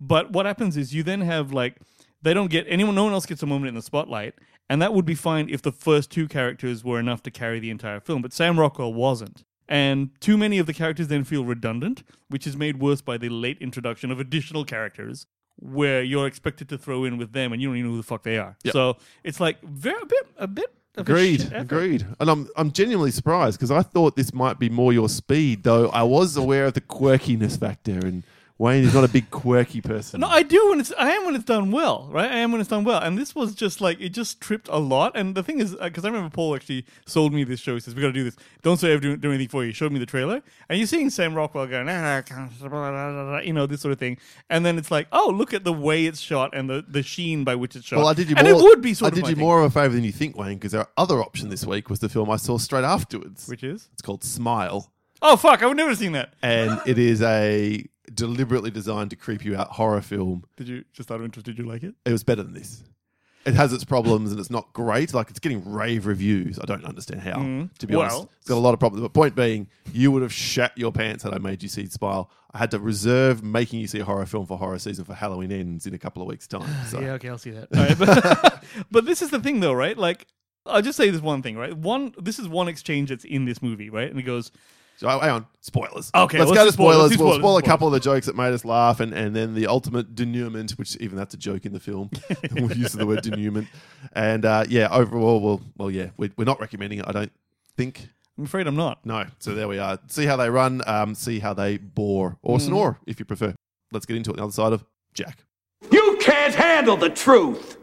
But 0.00 0.32
what 0.32 0.44
happens 0.44 0.76
is 0.76 0.92
you 0.94 1.02
then 1.04 1.20
have 1.22 1.52
like 1.52 1.76
they 2.24 2.34
don't 2.34 2.50
get 2.50 2.66
anyone. 2.68 2.94
No 2.94 3.04
one 3.04 3.12
else 3.12 3.26
gets 3.26 3.42
a 3.42 3.46
moment 3.46 3.68
in 3.68 3.74
the 3.74 3.82
spotlight, 3.82 4.34
and 4.68 4.82
that 4.82 4.92
would 4.92 5.04
be 5.04 5.14
fine 5.14 5.48
if 5.48 5.62
the 5.62 5.72
first 5.72 6.10
two 6.10 6.26
characters 6.26 6.82
were 6.82 6.98
enough 6.98 7.22
to 7.24 7.30
carry 7.30 7.60
the 7.60 7.70
entire 7.70 8.00
film. 8.00 8.22
But 8.22 8.32
Sam 8.32 8.58
Rockwell 8.58 8.92
wasn't, 8.92 9.44
and 9.68 10.10
too 10.20 10.36
many 10.36 10.58
of 10.58 10.66
the 10.66 10.74
characters 10.74 11.08
then 11.08 11.24
feel 11.24 11.44
redundant, 11.44 12.02
which 12.28 12.46
is 12.46 12.56
made 12.56 12.80
worse 12.80 13.00
by 13.00 13.18
the 13.18 13.28
late 13.28 13.58
introduction 13.60 14.10
of 14.10 14.18
additional 14.18 14.64
characters. 14.64 15.26
Where 15.56 16.02
you're 16.02 16.26
expected 16.26 16.68
to 16.70 16.78
throw 16.78 17.04
in 17.04 17.16
with 17.16 17.32
them, 17.32 17.52
and 17.52 17.62
you 17.62 17.68
don't 17.68 17.76
even 17.76 17.88
know 17.88 17.94
who 17.94 18.02
the 18.02 18.06
fuck 18.06 18.24
they 18.24 18.38
are. 18.38 18.56
Yep. 18.64 18.72
So 18.72 18.96
it's 19.22 19.38
like 19.38 19.62
very 19.62 20.02
a 20.02 20.06
bit, 20.06 20.26
a 20.36 20.48
bit 20.48 20.74
Agreed. 20.96 21.52
Agreed. 21.52 22.06
And 22.20 22.30
I'm 22.30 22.48
I'm 22.56 22.70
genuinely 22.70 23.10
surprised 23.10 23.58
because 23.58 23.70
I 23.70 23.82
thought 23.82 24.16
this 24.16 24.32
might 24.32 24.58
be 24.58 24.68
more 24.68 24.92
your 24.92 25.08
speed, 25.08 25.64
though 25.64 25.88
I 25.88 26.04
was 26.04 26.36
aware 26.36 26.66
of 26.66 26.74
the 26.74 26.80
quirkiness 26.80 27.58
factor, 27.58 27.98
and 27.98 28.22
Wayne 28.56 28.84
is 28.84 28.94
not 28.94 29.02
a 29.02 29.08
big 29.08 29.30
quirky 29.30 29.80
person. 29.80 30.20
No, 30.20 30.28
I 30.28 30.44
do 30.44 30.70
when 30.70 30.78
it's 30.78 30.92
I 30.96 31.10
am 31.10 31.24
when 31.26 31.34
it's 31.34 31.44
done 31.44 31.72
well, 31.72 32.08
right? 32.12 32.30
I 32.30 32.36
am 32.36 32.52
when 32.52 32.60
it's 32.60 32.70
done 32.70 32.84
well, 32.84 33.00
and 33.02 33.18
this 33.18 33.34
was 33.34 33.52
just 33.52 33.80
like 33.80 34.00
it 34.00 34.10
just 34.10 34.40
tripped 34.40 34.68
a 34.68 34.78
lot. 34.78 35.10
And 35.16 35.34
the 35.34 35.42
thing 35.42 35.58
is, 35.60 35.74
because 35.74 36.04
I 36.04 36.08
remember 36.08 36.30
Paul 36.32 36.54
actually 36.54 36.86
sold 37.04 37.32
me 37.32 37.42
this 37.42 37.58
show. 37.58 37.74
He 37.74 37.80
says 37.80 37.96
we 37.96 38.00
got 38.00 38.08
to 38.08 38.12
do 38.12 38.22
this. 38.22 38.36
Don't 38.62 38.76
say 38.76 38.90
I 38.90 38.92
ever 38.92 39.00
do, 39.00 39.16
do 39.16 39.30
anything 39.30 39.48
for 39.48 39.62
you. 39.64 39.68
He 39.70 39.74
showed 39.74 39.90
me 39.90 39.98
the 39.98 40.06
trailer, 40.06 40.40
and 40.68 40.78
you're 40.78 40.86
seeing 40.86 41.10
Sam 41.10 41.34
Rockwell 41.34 41.66
going, 41.66 41.88
"Ah, 41.88 43.38
you 43.40 43.52
know, 43.52 43.66
this 43.66 43.80
sort 43.80 43.90
of 43.92 43.98
thing. 43.98 44.18
And 44.48 44.64
then 44.64 44.78
it's 44.78 44.90
like, 44.90 45.08
oh, 45.10 45.32
look 45.34 45.52
at 45.52 45.64
the 45.64 45.72
way 45.72 46.06
it's 46.06 46.20
shot 46.20 46.50
and 46.54 46.70
the, 46.70 46.84
the 46.86 47.02
sheen 47.02 47.42
by 47.42 47.56
which 47.56 47.74
it's 47.74 47.86
shot. 47.86 47.96
Well, 47.98 48.06
I 48.08 48.14
did 48.14 48.30
you 48.30 48.36
and 48.36 48.48
more. 48.48 48.60
it 48.60 48.62
would 48.62 48.80
be 48.80 48.94
sort 48.94 49.12
I 49.12 49.14
did 49.16 49.26
you 49.26 49.34
thing, 49.34 49.44
more 49.44 49.60
of 49.62 49.76
a 49.76 49.80
favor 49.80 49.94
than 49.94 50.04
you 50.04 50.12
think, 50.12 50.36
Wayne, 50.36 50.58
because 50.58 50.74
our 50.74 50.88
other 50.96 51.20
option 51.20 51.48
this 51.48 51.66
week 51.66 51.90
was 51.90 51.98
the 51.98 52.08
film 52.08 52.30
I 52.30 52.36
saw 52.36 52.58
straight 52.58 52.84
afterwards. 52.84 53.48
which 53.48 53.64
is 53.64 53.88
It's 53.92 54.02
called 54.02 54.22
Smile, 54.22 54.92
oh 55.22 55.36
fuck, 55.36 55.62
I 55.62 55.66
would 55.66 55.76
never 55.76 55.90
have 55.90 55.98
seen 55.98 56.12
that. 56.12 56.34
and 56.42 56.80
it 56.86 56.98
is 56.98 57.20
a 57.20 57.84
deliberately 58.12 58.70
designed 58.70 59.10
to 59.10 59.16
creep 59.16 59.44
you 59.44 59.56
out 59.56 59.68
horror 59.70 60.00
film. 60.00 60.44
Did 60.56 60.68
you 60.68 60.84
just 60.92 61.10
out 61.10 61.20
of 61.20 61.24
interest? 61.24 61.46
Did 61.46 61.58
you 61.58 61.64
like 61.64 61.82
it? 61.82 61.94
It 62.04 62.12
was 62.12 62.24
better 62.24 62.42
than 62.42 62.54
this. 62.54 62.82
It 63.46 63.54
has 63.54 63.74
its 63.74 63.84
problems 63.84 64.30
and 64.30 64.40
it's 64.40 64.50
not 64.50 64.72
great. 64.72 65.12
Like 65.12 65.28
it's 65.28 65.38
getting 65.38 65.70
rave 65.70 66.06
reviews. 66.06 66.58
I 66.58 66.64
don't 66.64 66.84
understand 66.84 67.20
how. 67.20 67.36
Mm. 67.36 67.76
To 67.78 67.86
be 67.86 67.94
honest, 67.94 68.26
it's 68.38 68.48
got 68.48 68.56
a 68.56 68.60
lot 68.60 68.72
of 68.72 68.80
problems. 68.80 69.02
But 69.02 69.12
point 69.12 69.34
being, 69.34 69.68
you 69.92 70.10
would 70.12 70.22
have 70.22 70.32
shat 70.32 70.72
your 70.76 70.92
pants 70.92 71.24
had 71.24 71.34
I 71.34 71.38
made 71.38 71.62
you 71.62 71.68
see 71.68 71.86
Smile. 71.86 72.30
I 72.54 72.58
had 72.58 72.70
to 72.70 72.78
reserve 72.78 73.42
making 73.42 73.80
you 73.80 73.88
see 73.88 73.98
a 73.98 74.04
horror 74.04 74.24
film 74.26 74.46
for 74.46 74.56
horror 74.56 74.78
season 74.78 75.04
for 75.04 75.12
Halloween 75.12 75.50
ends 75.50 75.86
in 75.86 75.94
a 75.94 75.98
couple 75.98 76.22
of 76.22 76.28
weeks' 76.28 76.46
time. 76.46 76.68
So 76.88 77.00
Yeah, 77.00 77.12
okay, 77.14 77.28
I'll 77.28 77.38
see 77.38 77.50
that. 77.50 77.68
Right, 77.72 77.98
but, 77.98 78.64
but 78.90 79.04
this 79.06 79.22
is 79.22 79.30
the 79.30 79.40
thing, 79.40 79.58
though, 79.58 79.72
right? 79.72 79.98
Like, 79.98 80.28
I'll 80.64 80.80
just 80.80 80.96
say 80.96 81.10
this 81.10 81.20
one 81.20 81.42
thing, 81.42 81.56
right? 81.56 81.76
One, 81.76 82.14
this 82.16 82.38
is 82.38 82.46
one 82.46 82.68
exchange 82.68 83.08
that's 83.08 83.24
in 83.24 83.44
this 83.44 83.60
movie, 83.60 83.90
right? 83.90 84.08
And 84.08 84.18
it 84.18 84.22
goes, 84.22 84.52
So 84.96 85.08
hang 85.08 85.30
on, 85.30 85.46
spoilers. 85.60 86.10
Okay, 86.14 86.38
let's 86.38 86.50
let's 86.50 86.60
go 86.60 86.66
to 86.66 86.72
spoilers, 86.72 86.72
spoilers. 86.72 87.10
We'll 87.10 87.16
spoilers, 87.16 87.38
spoil 87.40 87.56
a 87.56 87.62
couple 87.62 87.86
of 87.88 87.92
the 87.92 88.00
jokes 88.00 88.26
that 88.26 88.36
made 88.36 88.52
us 88.52 88.64
laugh, 88.64 89.00
and, 89.00 89.12
and 89.12 89.34
then 89.34 89.54
the 89.54 89.66
ultimate 89.66 90.14
denouement, 90.14 90.72
which 90.72 90.96
even 90.96 91.16
that's 91.16 91.34
a 91.34 91.36
joke 91.36 91.66
in 91.66 91.72
the 91.72 91.80
film. 91.80 92.10
we'll 92.52 92.72
use 92.72 92.92
the 92.92 93.06
word 93.06 93.22
denouement, 93.22 93.66
and 94.12 94.44
uh, 94.44 94.64
yeah, 94.68 94.88
overall, 94.90 95.40
well, 95.40 95.60
well, 95.76 95.90
yeah, 95.90 96.10
we, 96.16 96.30
we're 96.36 96.44
not 96.44 96.60
recommending 96.60 97.00
it. 97.00 97.04
I 97.08 97.12
don't 97.12 97.32
think. 97.76 98.08
I'm 98.38 98.44
afraid 98.44 98.66
I'm 98.66 98.76
not. 98.76 99.04
No, 99.04 99.26
so 99.38 99.54
there 99.54 99.68
we 99.68 99.78
are. 99.78 99.98
See 100.08 100.26
how 100.26 100.36
they 100.36 100.50
run. 100.50 100.82
Um, 100.86 101.14
see 101.14 101.38
how 101.38 101.54
they 101.54 101.76
bore 101.76 102.36
or 102.42 102.58
Mm. 102.58 102.62
snore, 102.62 102.98
if 103.06 103.18
you 103.18 103.24
prefer. 103.24 103.54
Let's 103.92 104.06
get 104.06 104.16
into 104.16 104.30
it. 104.30 104.34
On 104.34 104.36
the 104.38 104.42
other 104.44 104.52
side 104.52 104.72
of 104.72 104.84
Jack. 105.12 105.44
You 105.92 106.18
can't 106.20 106.54
handle 106.54 106.96
the 106.96 107.10
truth. 107.10 107.76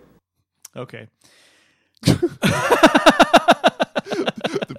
Okay. 0.75 1.07
the 2.01 2.29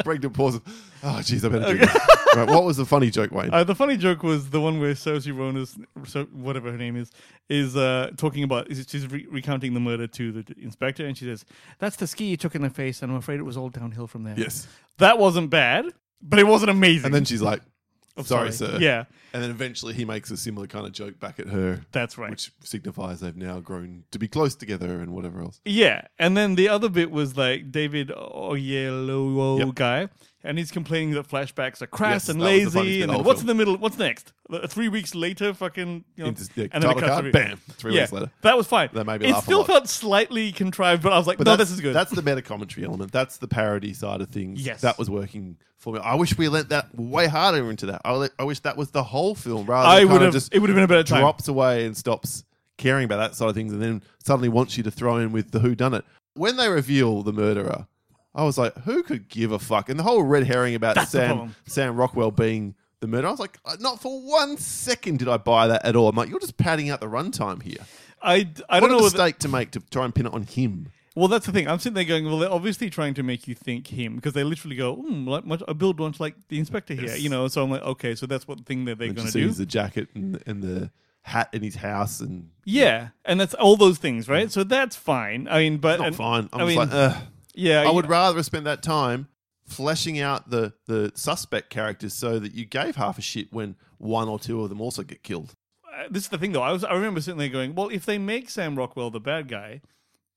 pregnant 0.04 0.34
pause. 0.34 0.60
Oh, 1.04 1.18
jeez, 1.21 1.44
I 1.44 1.49
better 1.49 1.73
do 1.75 1.78
this. 1.78 1.97
Right, 2.35 2.49
what 2.49 2.64
was 2.64 2.76
the 2.76 2.87
funny 2.87 3.11
joke, 3.11 3.30
Wayne? 3.32 3.50
Uh, 3.52 3.64
the 3.64 3.75
funny 3.75 3.97
joke 3.97 4.23
was 4.23 4.50
the 4.50 4.61
one 4.61 4.80
where 4.80 4.92
Saoirse 4.94 5.37
Rona's, 5.37 5.76
so 6.06 6.25
whatever 6.26 6.71
her 6.71 6.78
name 6.78 6.97
is, 6.97 7.11
is 7.50 7.76
uh, 7.76 8.11
talking 8.16 8.42
about, 8.44 8.71
is 8.71 8.87
she's 8.88 9.06
re- 9.11 9.26
recounting 9.30 9.75
the 9.75 9.80
murder 9.80 10.06
to 10.06 10.32
the 10.32 10.44
inspector, 10.59 11.04
and 11.04 11.18
she 11.18 11.25
says, 11.26 11.44
"That's 11.78 11.97
the 11.97 12.06
ski 12.06 12.26
you 12.26 12.37
took 12.37 12.54
in 12.54 12.62
the 12.62 12.71
face, 12.71 13.02
and 13.02 13.11
I'm 13.12 13.18
afraid 13.18 13.38
it 13.40 13.42
was 13.42 13.56
all 13.56 13.68
downhill 13.68 14.06
from 14.06 14.23
there." 14.25 14.35
yes. 14.38 14.66
that 14.99 15.18
wasn't 15.18 15.50
bad, 15.50 15.87
but 16.23 16.38
it 16.38 16.47
wasn't 16.47 16.71
amazing. 16.71 17.06
And 17.06 17.14
then 17.14 17.25
she's 17.25 17.42
like, 17.42 17.61
Oh, 18.16 18.23
sorry, 18.23 18.52
sir. 18.52 18.76
Yeah, 18.78 19.04
And 19.32 19.42
then 19.42 19.50
eventually 19.50 19.94
he 19.94 20.04
makes 20.04 20.30
a 20.30 20.37
similar 20.37 20.66
kind 20.66 20.85
of 20.87 20.92
joke 20.92 21.18
back 21.18 21.40
at 21.40 21.49
her. 21.49 21.80
that's 21.92 22.18
right. 22.18 22.28
which 22.30 22.52
signifies 22.62 23.21
they've 23.21 23.35
now 23.35 23.59
grown 23.61 24.04
to 24.11 24.18
be 24.18 24.28
close 24.28 24.54
together 24.54 25.00
and 25.00 25.12
whatever 25.14 25.40
else. 25.40 25.61
Yeah, 25.64 26.02
and 26.18 26.37
then 26.37 26.54
the 26.54 26.68
other 26.68 26.90
bit 26.90 27.11
was 27.11 27.37
like 27.38 27.73
David 27.73 28.09
Oyelowo 28.09 29.59
Yep. 29.61 29.75
guy, 29.75 30.09
and 30.44 30.58
he's 30.58 30.70
complaining 30.70 31.12
that 31.12 31.28
flashbacks 31.28 31.82
are 31.82 31.87
crass 31.87 32.12
Yes, 32.26 32.28
and 32.30 32.40
lazy. 32.40 33.02
And 33.02 33.12
then 33.12 33.25
what's 33.25 33.40
in 33.40 33.46
the 33.46 33.54
middle? 33.54 33.76
What's 33.76 33.99
next? 33.99 34.32
Three 34.68 34.88
weeks 34.88 35.14
later, 35.14 35.54
fucking, 35.54 36.04
you 36.16 36.22
know, 36.25 36.28
Into 36.28 36.44
the 36.54 36.68
and 36.72 36.82
then 36.82 36.90
it 36.90 36.99
cuts 36.99 37.06
card, 37.06 37.32
bam, 37.32 37.58
three 37.70 37.94
yeah, 37.94 38.02
weeks 38.02 38.12
later. 38.12 38.30
that 38.42 38.56
was 38.56 38.66
fine. 38.66 38.90
That 38.92 39.04
made 39.06 39.22
it 39.22 39.34
still 39.37 39.64
felt 39.64 39.88
slightly 39.88 40.52
contrived, 40.52 41.02
but 41.02 41.12
I 41.12 41.18
was 41.18 41.26
like, 41.26 41.38
But 41.38 41.46
no, 41.46 41.56
this 41.56 41.70
is 41.70 41.80
good. 41.80 41.94
That's 41.94 42.11
the 42.11 42.22
meta 42.22 42.42
commentary 42.42 42.84
element. 42.87 43.12
That's 43.12 43.38
the 43.38 43.49
parody 43.49 43.94
side 43.94 44.20
of 44.20 44.28
things. 44.28 44.61
Yes. 44.64 44.82
that 44.82 44.99
was 44.99 45.08
working 45.08 45.56
for 45.78 45.94
me. 45.94 46.00
I 46.00 46.14
wish 46.16 46.37
we 46.37 46.49
lent 46.49 46.68
that 46.68 46.94
way 46.94 47.26
harder 47.28 47.70
into 47.70 47.87
that. 47.87 48.02
I, 48.04 48.28
I 48.38 48.44
wish 48.44 48.61
that 48.61 48.76
was 48.76 48.90
the 48.90 49.02
whole 49.02 49.34
film 49.34 49.66
rather 49.66 49.88
I 49.88 50.00
than 50.00 50.08
would 50.12 50.22
have. 50.22 50.32
just 50.32 50.54
It 50.54 50.58
would 50.58 50.68
have 50.70 50.76
been 50.76 50.84
a 50.84 50.88
better 50.88 51.02
time. 51.02 51.20
drops 51.20 51.49
away 51.49 51.87
and 51.87 51.96
stops 51.96 52.44
caring 52.78 53.04
about 53.04 53.18
that 53.18 53.34
side 53.37 53.49
of 53.49 53.54
things, 53.54 53.72
and 53.72 53.80
then 53.82 54.02
suddenly 54.25 54.49
wants 54.49 54.76
you 54.76 54.82
to 54.82 54.90
throw 54.90 55.16
in 55.16 55.32
with 55.32 55.50
the 55.50 55.61
who 55.61 55.75
done 55.75 55.94
it. 55.94 56.04
When 56.34 56.56
they 56.56 56.68
reveal 56.68 57.22
the 57.22 57.32
murderer, 57.32 57.87
I 58.34 58.44
was 58.44 58.56
like, 58.58 58.76
who 58.78 59.02
could 59.02 59.28
give 59.28 59.52
a 59.52 59.58
fuck? 59.58 59.88
And 59.88 59.98
the 59.98 60.02
whole 60.04 60.22
red 60.22 60.44
herring 60.46 60.74
about 60.74 60.94
That's 60.94 61.10
Sam. 61.10 61.54
Sam 61.66 61.96
Rockwell 61.96 62.30
being 62.30 62.74
the 63.00 63.06
murderer, 63.06 63.28
I 63.28 63.30
was 63.32 63.40
like, 63.40 63.58
uh, 63.64 63.76
not 63.80 64.00
for 64.00 64.20
one 64.22 64.56
second 64.56 65.18
did 65.18 65.28
I 65.28 65.36
buy 65.36 65.68
that 65.68 65.84
at 65.84 65.96
all. 65.96 66.08
I'm 66.08 66.16
like, 66.16 66.28
you're 66.30 66.38
just 66.40 66.56
padding 66.56 66.88
out 66.88 67.00
the 67.00 67.08
runtime 67.08 67.62
here. 67.62 67.76
I, 68.22 68.48
I 68.68 68.80
What 68.80 68.80
don't 68.80 68.84
a 68.84 68.92
know. 68.92 68.96
Whether, 69.02 69.02
mistake 69.18 69.38
to 69.40 69.48
make 69.48 69.70
to 69.72 69.80
try 69.90 70.04
and 70.04 70.14
pin 70.14 70.26
it 70.26 70.32
on 70.32 70.44
him. 70.44 70.88
well, 71.16 71.28
that's 71.28 71.44
the 71.44 71.52
thing. 71.52 71.66
I'm 71.68 71.78
sitting 71.80 71.94
there 71.94 72.04
going, 72.04 72.24
well, 72.24 72.38
they're 72.38 72.50
obviously 72.52 72.88
trying 72.88 73.14
to 73.14 73.22
make 73.24 73.46
you 73.48 73.54
think 73.54 73.88
him 73.88 74.14
because 74.16 74.32
they 74.32 74.44
literally 74.44 74.76
go, 74.76 74.96
mm, 74.96 75.26
like 75.26 75.44
much, 75.44 75.60
I 75.68 75.72
build 75.74 75.98
much 75.98 76.20
like 76.20 76.36
the 76.48 76.58
inspector 76.58 76.94
here, 76.94 77.06
Yes. 77.08 77.20
you 77.20 77.28
know. 77.28 77.48
So 77.48 77.62
I'm 77.64 77.70
like, 77.70 77.82
okay, 77.82 78.14
so 78.14 78.26
that's 78.26 78.46
what 78.48 78.58
the 78.58 78.64
thing 78.64 78.84
that 78.86 78.98
they're 78.98 79.12
going 79.12 79.26
to 79.26 79.32
see 79.32 79.40
do. 79.42 79.50
the 79.50 79.66
jacket 79.66 80.08
and, 80.14 80.40
and 80.46 80.62
the 80.62 80.90
hat 81.22 81.48
in 81.52 81.62
his 81.62 81.74
house, 81.76 82.20
and 82.20 82.48
Yeah, 82.64 83.08
and 83.24 83.38
that's 83.40 83.54
all 83.54 83.76
those 83.76 83.98
things, 83.98 84.28
right? 84.28 84.50
So 84.50 84.64
that's 84.64 84.96
fine. 84.96 85.48
I 85.50 85.58
mean, 85.58 85.78
but 85.78 85.94
it's 85.94 85.98
not 86.00 86.06
and- 86.06 86.16
fine. 86.16 86.48
I'm 86.52 86.60
I 86.60 86.64
just 86.64 86.68
mean, 86.68 86.78
like, 86.78 86.88
ugh. 86.92 87.22
Yeah, 87.54 87.82
I 87.82 87.90
would 87.90 88.09
rather 88.09 88.37
have 88.37 88.47
spent 88.47 88.64
that 88.64 88.82
time 88.82 89.28
fleshing 89.66 90.18
out 90.21 90.50
the 90.50 90.73
the 90.87 91.12
suspect 91.14 91.71
characters 91.71 92.14
so 92.14 92.38
that 92.38 92.52
you 92.54 92.64
gave 92.64 92.97
half 92.97 93.18
a 93.18 93.23
shit 93.23 93.52
when 93.52 93.76
one 93.99 94.28
or 94.28 94.38
two 94.38 94.62
of 94.62 94.68
them 94.68 94.80
also 94.80 95.02
get 95.02 95.23
killed. 95.23 95.54
uh, 95.87 96.04
this 96.11 96.25
is 96.25 96.28
the 96.30 96.38
thing, 96.38 96.52
though. 96.52 96.62
I 96.62 96.73
was 96.73 96.85
I 96.85 96.92
remember 96.94 97.21
sitting 97.21 97.38
there 97.38 97.49
going, 97.49 97.75
well, 97.75 97.88
if 97.88 98.04
they 98.04 98.18
make 98.18 98.50
Sam 98.50 98.76
Rockwell 98.76 99.11
the 99.11 99.21
bad 99.21 99.49
guy, 99.49 99.80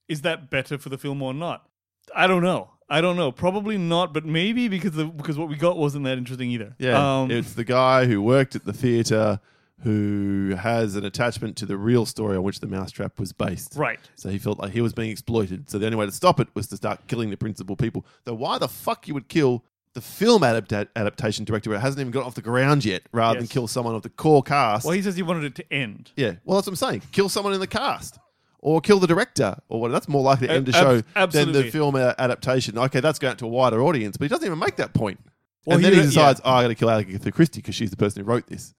is 0.08 0.22
that 0.22 0.50
better 0.50 0.78
for 0.78 0.90
the 0.90 0.98
film 0.98 1.22
or 1.22 1.34
not? 1.34 1.68
I 2.16 2.28
don't 2.28 2.44
know. 2.44 2.72
I 2.88 3.02
don't 3.02 3.16
know. 3.16 3.32
Probably 3.32 3.80
not, 3.80 4.14
but 4.14 4.26
maybe 4.26 4.68
because 4.68 4.92
the 4.92 5.06
because 5.06 5.40
what 5.40 5.50
we 5.50 5.56
got 5.56 5.76
wasn't 5.78 6.06
that 6.06 6.18
interesting 6.20 6.52
either. 6.52 6.76
Yeah, 6.78 7.22
Um, 7.22 7.32
it's 7.32 7.54
the 7.54 7.64
guy 7.64 8.06
who 8.06 8.22
worked 8.22 8.56
at 8.56 8.66
the 8.66 8.74
theater 8.74 9.40
who 9.84 10.56
has 10.58 10.96
an 10.96 11.06
attachment 11.06 11.56
to 11.58 11.66
the 11.66 11.78
real 11.78 12.06
story 12.06 12.38
on 12.38 12.44
which 12.44 12.60
the 12.60 12.68
mousetrap 12.68 13.20
was 13.20 13.32
based. 13.34 13.74
right. 13.76 14.00
So 14.16 14.30
he 14.30 14.38
felt 14.38 14.60
like 14.60 14.72
he 14.72 14.82
was 14.82 14.94
being 14.94 15.12
exploited. 15.12 15.70
So 15.70 15.78
the 15.78 15.86
only 15.86 15.98
way 15.98 16.06
to 16.06 16.12
stop 16.12 16.40
it 16.40 16.48
was 16.54 16.68
to 16.68 16.78
start 16.78 17.08
killing 17.08 17.30
the 17.30 17.38
principal 17.38 17.76
people. 17.76 18.06
Though 18.24 18.34
why 18.34 18.58
the 18.58 18.68
fuck 18.68 19.08
you 19.08 19.14
would 19.14 19.28
kill 19.28 19.64
the 19.94 20.02
film 20.02 20.42
adapta- 20.42 20.88
adaptation 20.96 21.46
director 21.46 21.70
where 21.70 21.78
it 21.78 21.82
hasn't 21.82 22.02
even 22.02 22.12
got 22.12 22.26
off 22.26 22.36
the 22.36 22.42
ground 22.42 22.84
yet, 22.84 23.04
rather 23.12 23.40
than 23.40 23.48
kill 23.48 23.68
someone 23.68 23.96
of 23.96 24.02
the 24.02 24.10
core 24.10 24.44
cast? 24.44 24.86
Well, 24.86 24.94
he 24.94 25.02
says 25.02 25.16
he 25.16 25.24
wanted 25.24 25.44
it 25.46 25.56
to 25.56 25.74
end. 25.74 26.12
yeah, 26.16 26.34
well 26.46 26.58
that's 26.58 26.68
what 26.68 26.72
I'm 26.72 26.76
saying. 26.76 27.02
Kill 27.12 27.30
someone 27.30 27.54
in 27.54 27.60
the 27.60 27.68
cast. 27.68 28.20
Or 28.60 28.82
kill 28.82 28.98
the 29.00 29.06
director, 29.06 29.58
or 29.70 29.80
what? 29.80 29.92
That's 29.92 30.08
more 30.08 30.24
likely 30.24 30.48
to 30.48 30.54
end 30.54 30.66
the 30.66 30.76
ab- 30.76 30.84
show 31.16 31.28
than 31.28 31.52
the 31.52 31.70
film 31.70 31.96
adaptation. 31.96 32.78
Okay, 32.80 33.00
that's 33.00 33.20
going 33.20 33.34
out 33.34 33.38
to 33.38 33.46
a 33.46 33.50
wider 33.50 33.80
audience, 33.84 34.18
but 34.18 34.26
he 34.26 34.30
doesn't 34.30 34.44
even 34.46 34.58
make 34.58 34.78
that 34.78 34.92
point. 34.94 35.20
Well, 35.68 35.76
and 35.76 35.86
then 35.86 35.94
he- 35.94 36.00
he 36.00 36.06
decides, 36.08 36.42
yeah. 36.44 36.52
oh, 36.52 36.56
I 36.56 36.62
got 36.64 36.68
to 36.70 36.76
kill 36.76 36.90
Agatha 36.90 37.32
Christie 37.32 37.62
because 37.62 37.76
she's 37.76 37.92
the 37.92 37.96
person 37.98 38.24
who 38.24 38.28
wrote 38.28 38.48
this. 38.48 38.74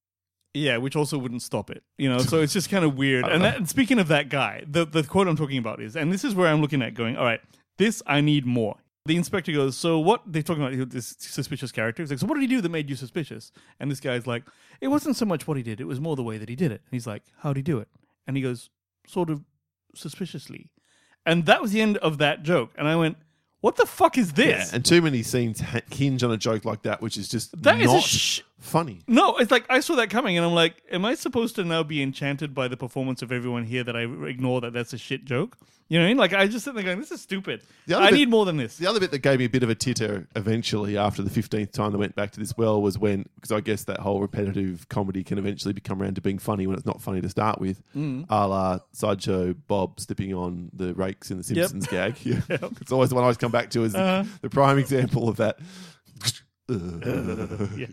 Yeah, 0.56 0.78
which 0.78 0.96
also 0.96 1.18
wouldn't 1.18 1.42
stop 1.42 1.70
it. 1.70 1.82
You 1.98 2.08
know, 2.08 2.18
so 2.18 2.40
it's 2.42 2.52
just 2.52 2.70
kind 2.70 2.84
of 2.84 2.96
weird. 2.96 3.26
And, 3.26 3.44
that, 3.44 3.56
and 3.56 3.68
speaking 3.68 3.98
of 3.98 4.08
that 4.08 4.28
guy, 4.28 4.64
the 4.66 4.84
the 4.84 5.02
quote 5.02 5.28
I'm 5.28 5.36
talking 5.36 5.58
about 5.58 5.80
is, 5.80 5.96
and 5.96 6.12
this 6.12 6.24
is 6.24 6.34
where 6.34 6.48
I'm 6.48 6.60
looking 6.60 6.82
at 6.82 6.94
going, 6.94 7.16
all 7.16 7.24
right, 7.24 7.40
this 7.78 8.02
I 8.06 8.20
need 8.20 8.46
more. 8.46 8.76
The 9.04 9.16
inspector 9.16 9.52
goes, 9.52 9.76
so 9.76 10.00
what 10.00 10.22
they're 10.26 10.42
talking 10.42 10.64
about 10.64 10.90
this 10.90 11.14
suspicious 11.18 11.70
character. 11.70 12.02
He's 12.02 12.10
like, 12.10 12.18
so 12.18 12.26
what 12.26 12.34
did 12.34 12.40
he 12.40 12.48
do 12.48 12.60
that 12.60 12.68
made 12.70 12.90
you 12.90 12.96
suspicious? 12.96 13.52
And 13.78 13.88
this 13.88 14.00
guy's 14.00 14.26
like, 14.26 14.42
it 14.80 14.88
wasn't 14.88 15.14
so 15.14 15.24
much 15.24 15.46
what 15.46 15.56
he 15.56 15.62
did, 15.62 15.80
it 15.80 15.84
was 15.84 16.00
more 16.00 16.16
the 16.16 16.24
way 16.24 16.38
that 16.38 16.48
he 16.48 16.56
did 16.56 16.72
it. 16.72 16.80
And 16.84 16.90
he's 16.92 17.06
like, 17.06 17.22
how'd 17.38 17.56
he 17.56 17.62
do 17.62 17.78
it? 17.78 17.88
And 18.26 18.36
he 18.36 18.42
goes, 18.42 18.68
sort 19.06 19.30
of 19.30 19.44
suspiciously. 19.94 20.70
And 21.24 21.46
that 21.46 21.62
was 21.62 21.72
the 21.72 21.80
end 21.80 21.98
of 21.98 22.18
that 22.18 22.42
joke. 22.42 22.72
And 22.76 22.88
I 22.88 22.96
went, 22.96 23.16
what 23.60 23.76
the 23.76 23.86
fuck 23.86 24.18
is 24.18 24.32
this? 24.32 24.72
And 24.72 24.84
too 24.84 25.02
many 25.02 25.22
scenes 25.22 25.60
ha- 25.60 25.80
hinge 25.90 26.22
on 26.22 26.30
a 26.30 26.36
joke 26.36 26.64
like 26.64 26.82
that, 26.82 27.00
which 27.00 27.16
is 27.16 27.28
just 27.28 27.60
That 27.62 27.80
is 27.80 27.90
a 27.90 27.94
not 27.94 28.02
sh- 28.02 28.40
funny. 28.66 29.00
No, 29.06 29.36
it's 29.36 29.50
like 29.50 29.64
I 29.70 29.80
saw 29.80 29.96
that 29.96 30.10
coming, 30.10 30.36
and 30.36 30.44
I'm 30.46 30.52
like, 30.54 30.82
am 30.92 31.04
I 31.04 31.14
supposed 31.14 31.54
to 31.56 31.64
now 31.64 31.82
be 31.82 32.02
enchanted 32.02 32.54
by 32.54 32.68
the 32.68 32.76
performance 32.76 33.22
of 33.22 33.32
everyone 33.32 33.64
here 33.64 33.84
that 33.84 33.96
I 33.96 34.02
ignore 34.28 34.60
that 34.60 34.72
that's 34.72 34.92
a 34.92 34.98
shit 34.98 35.24
joke? 35.24 35.56
You 35.88 36.00
know 36.00 36.04
what 36.04 36.06
I 36.06 36.10
mean? 36.10 36.16
Like 36.18 36.32
I 36.34 36.48
just 36.48 36.64
sit 36.64 36.74
there 36.74 36.82
going, 36.82 36.98
this 36.98 37.12
is 37.12 37.20
stupid. 37.20 37.62
The 37.86 37.96
I 37.96 38.10
bit- 38.10 38.16
need 38.16 38.28
more 38.28 38.44
than 38.44 38.56
this. 38.56 38.76
The 38.76 38.88
other 38.88 38.98
bit 38.98 39.12
that 39.12 39.20
gave 39.20 39.38
me 39.38 39.44
a 39.44 39.48
bit 39.48 39.62
of 39.62 39.70
a 39.70 39.74
titter 39.76 40.26
eventually 40.34 40.98
after 40.98 41.22
the 41.22 41.30
15th 41.30 41.70
time 41.70 41.92
they 41.92 41.98
went 41.98 42.16
back 42.16 42.32
to 42.32 42.40
this 42.40 42.56
well 42.56 42.82
was 42.82 42.98
when, 42.98 43.24
because 43.36 43.52
I 43.52 43.60
guess 43.60 43.84
that 43.84 44.00
whole 44.00 44.20
repetitive 44.20 44.88
comedy 44.88 45.22
can 45.22 45.38
eventually 45.38 45.72
become 45.72 46.02
around 46.02 46.16
to 46.16 46.20
being 46.20 46.40
funny 46.40 46.66
when 46.66 46.76
it's 46.76 46.86
not 46.86 47.00
funny 47.00 47.20
to 47.20 47.28
start 47.28 47.60
with, 47.60 47.80
Mm. 47.94 48.26
a 48.28 48.48
la 48.48 48.78
Sideshow 48.94 49.54
Bob 49.68 50.00
stepping 50.00 50.34
on 50.34 50.70
the 50.72 50.92
rakes 50.94 51.30
in 51.30 51.36
the 51.38 51.44
Simpsons 51.44 51.86
gag. 51.86 52.16
Yeah. 52.24 52.40
It's 52.80 52.90
always 52.90 53.10
the 53.10 53.14
one 53.14 53.22
I 53.22 53.26
always 53.26 53.36
come 53.36 53.52
back 53.52 53.70
to 53.70 53.84
as 53.84 53.92
the, 53.92 54.00
Uh-huh. 54.00 54.28
the 54.42 54.50
prime 54.50 54.78
example 54.78 55.28
of 55.28 55.36
that. 55.36 55.58
Yeah. 57.78 57.86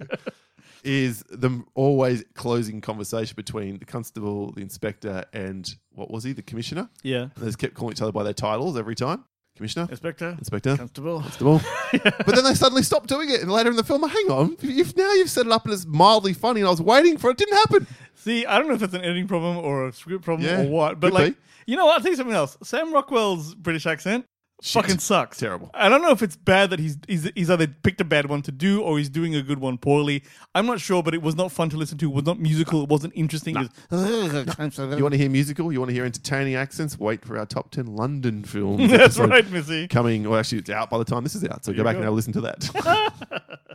Is 0.84 1.24
the 1.30 1.64
always 1.76 2.24
closing 2.36 2.82
conversation 2.82 3.36
between 3.36 3.78
the 3.80 3.86
constable, 3.86 4.52
the 4.52 4.62
inspector, 4.62 5.24
and 5.34 5.76
what 5.92 6.12
was 6.12 6.24
he, 6.24 6.34
the 6.34 6.42
commissioner? 6.42 6.90
yeah. 7.04 7.28
They 7.38 7.46
just 7.46 7.58
kept 7.60 7.74
calling 7.74 7.94
each 7.94 8.02
other 8.02 8.12
by 8.12 8.24
their 8.24 8.34
titles 8.34 8.78
every 8.78 8.96
time. 8.96 9.24
Commissioner, 9.56 9.88
Inspector, 9.92 10.28
Inspector, 10.40 10.78
Constable. 10.78 11.22
Constable. 11.22 11.62
But 11.92 12.34
then 12.34 12.44
they 12.44 12.56
suddenly 12.56 12.82
stopped 12.82 13.08
doing 13.08 13.30
it, 13.30 13.42
and 13.42 13.52
later 13.52 13.70
in 13.70 13.76
the 13.76 13.84
film, 13.84 14.02
hang 14.02 14.32
on, 14.32 14.58
you've 14.62 14.98
now 14.98 15.14
you've 15.14 15.30
set 15.30 15.46
it 15.46 15.52
up 15.52 15.66
and 15.66 15.74
it's 15.76 15.86
mildly 15.86 16.34
funny, 16.34 16.62
and 16.62 16.68
I 16.68 16.72
was 16.72 16.82
waiting 16.82 17.20
for 17.20 17.30
it, 17.30 17.34
it 17.34 17.38
didn't 17.38 17.58
happen. 17.58 17.88
See, 18.16 18.48
I 18.48 18.58
don't 18.58 18.68
know 18.68 18.74
if 18.74 18.80
that's 18.80 18.96
an 18.96 19.02
editing 19.02 19.28
problem 19.28 19.58
or 19.58 19.88
a 19.90 19.94
script 19.94 20.26
problem 20.26 20.48
Yeah, 20.48 20.64
or 20.64 20.70
what, 20.70 21.00
but 21.00 21.14
like, 21.14 21.34
be. 21.36 21.40
you 21.68 21.78
know 21.78 21.86
what? 21.86 21.98
I'll 21.98 22.02
tell 22.02 22.10
you 22.10 22.18
something 22.18 22.36
else. 22.36 22.58
Sam 22.64 22.92
Rockwell's 22.92 23.54
British 23.54 23.86
accent 23.86 24.26
fucking 24.64 25.00
sucks. 25.00 25.38
Terrible. 25.38 25.70
I 25.74 25.90
don't 25.90 26.02
know 26.02 26.12
if 26.12 26.22
it's 26.24 26.36
bad 26.36 26.70
that 26.72 26.80
he's, 26.80 26.98
he's 27.08 27.30
he's 27.36 27.50
either 27.50 27.68
picked 27.68 28.02
a 28.02 28.06
bad 28.06 28.28
one 28.30 28.42
to 28.44 28.52
do 28.52 28.82
or 28.82 28.98
he's 28.98 29.10
doing 29.10 29.36
a 29.36 29.42
good 29.42 29.60
one 29.60 29.78
poorly. 29.78 30.24
I'm 30.56 30.66
not 30.66 30.80
sure, 30.80 31.04
but 31.04 31.14
it 31.14 31.22
was 31.22 31.36
not 31.36 31.52
fun 31.52 31.70
to 31.70 31.78
listen 31.78 31.98
to. 32.00 32.10
It 32.10 32.14
was 32.14 32.26
not 32.26 32.40
musical. 32.40 32.84
It 32.84 32.90
wasn't 32.90 33.14
interesting. 33.16 33.56
It 33.58 33.70
was- 33.90 34.34
You 34.98 35.04
want 35.04 35.14
to 35.14 35.18
hear 35.18 35.30
musical? 35.30 35.72
You 35.72 35.80
want 35.80 35.90
to 35.90 35.94
hear 35.94 36.06
entertaining 36.06 36.56
accents? 36.56 37.00
Wait 37.00 37.24
for 37.26 37.38
our 37.38 37.46
top 37.46 37.72
ten 37.72 37.88
London 37.96 38.44
films. 38.44 38.90
That's 38.92 39.18
episode 39.20 39.30
right, 39.30 39.50
Missy. 39.52 39.88
Coming, 39.88 40.30
well, 40.30 40.40
actually, 40.40 40.60
it's 40.60 40.70
out 40.70 40.90
by 40.90 40.98
the 40.98 41.06
time 41.06 41.24
this 41.24 41.36
is 41.36 41.44
out, 41.44 41.64
so 41.66 41.74
go 41.74 41.84
back 41.84 41.96
and 41.96 42.04
have 42.04 42.14
a 42.14 42.16
listen 42.16 42.34
to 42.34 42.42
that. 42.42 43.40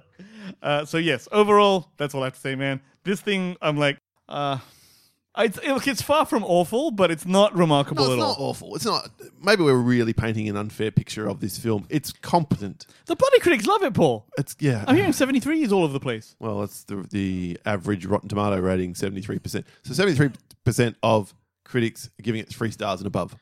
Uh, 0.62 0.84
so 0.84 0.98
yes, 0.98 1.28
overall, 1.30 1.88
that's 1.98 2.14
all 2.14 2.22
I 2.22 2.26
have 2.26 2.34
to 2.34 2.40
say, 2.40 2.56
man. 2.56 2.80
This 3.04 3.20
thing, 3.20 3.56
I'm 3.62 3.76
like, 3.76 3.96
uh, 4.28 4.58
it's, 5.36 5.58
it's 5.62 6.02
far 6.02 6.26
from 6.26 6.44
awful, 6.44 6.90
but 6.90 7.10
it's 7.10 7.26
not 7.26 7.54
remarkable 7.54 8.04
no, 8.06 8.12
at 8.12 8.14
it's 8.14 8.22
all. 8.22 8.28
not 8.30 8.38
awful. 8.40 8.74
It's 8.76 8.84
not. 8.84 9.10
Maybe 9.42 9.62
we're 9.62 9.74
really 9.74 10.12
painting 10.12 10.48
an 10.48 10.56
unfair 10.56 10.90
picture 10.90 11.28
of 11.28 11.40
this 11.40 11.58
film. 11.58 11.86
It's 11.90 12.12
competent. 12.12 12.86
The 13.06 13.14
bloody 13.16 13.38
critics 13.40 13.66
love 13.66 13.82
it, 13.82 13.94
Paul. 13.94 14.26
It's 14.38 14.56
yeah. 14.58 14.84
I'm 14.86 14.96
hearing 14.96 15.12
73 15.12 15.62
is 15.62 15.72
all 15.72 15.84
over 15.84 15.92
the 15.92 16.00
place. 16.00 16.34
Well, 16.38 16.60
that's 16.60 16.84
the 16.84 17.06
the 17.10 17.58
average 17.66 18.06
Rotten 18.06 18.28
Tomato 18.28 18.58
rating, 18.60 18.94
seventy 18.94 19.20
three 19.20 19.38
percent. 19.38 19.66
So 19.82 19.92
seventy 19.94 20.16
three 20.16 20.30
percent 20.64 20.96
of 21.02 21.34
critics 21.64 22.08
are 22.18 22.22
giving 22.22 22.40
it 22.40 22.48
three 22.48 22.70
stars 22.70 23.00
and 23.00 23.06
above. 23.06 23.36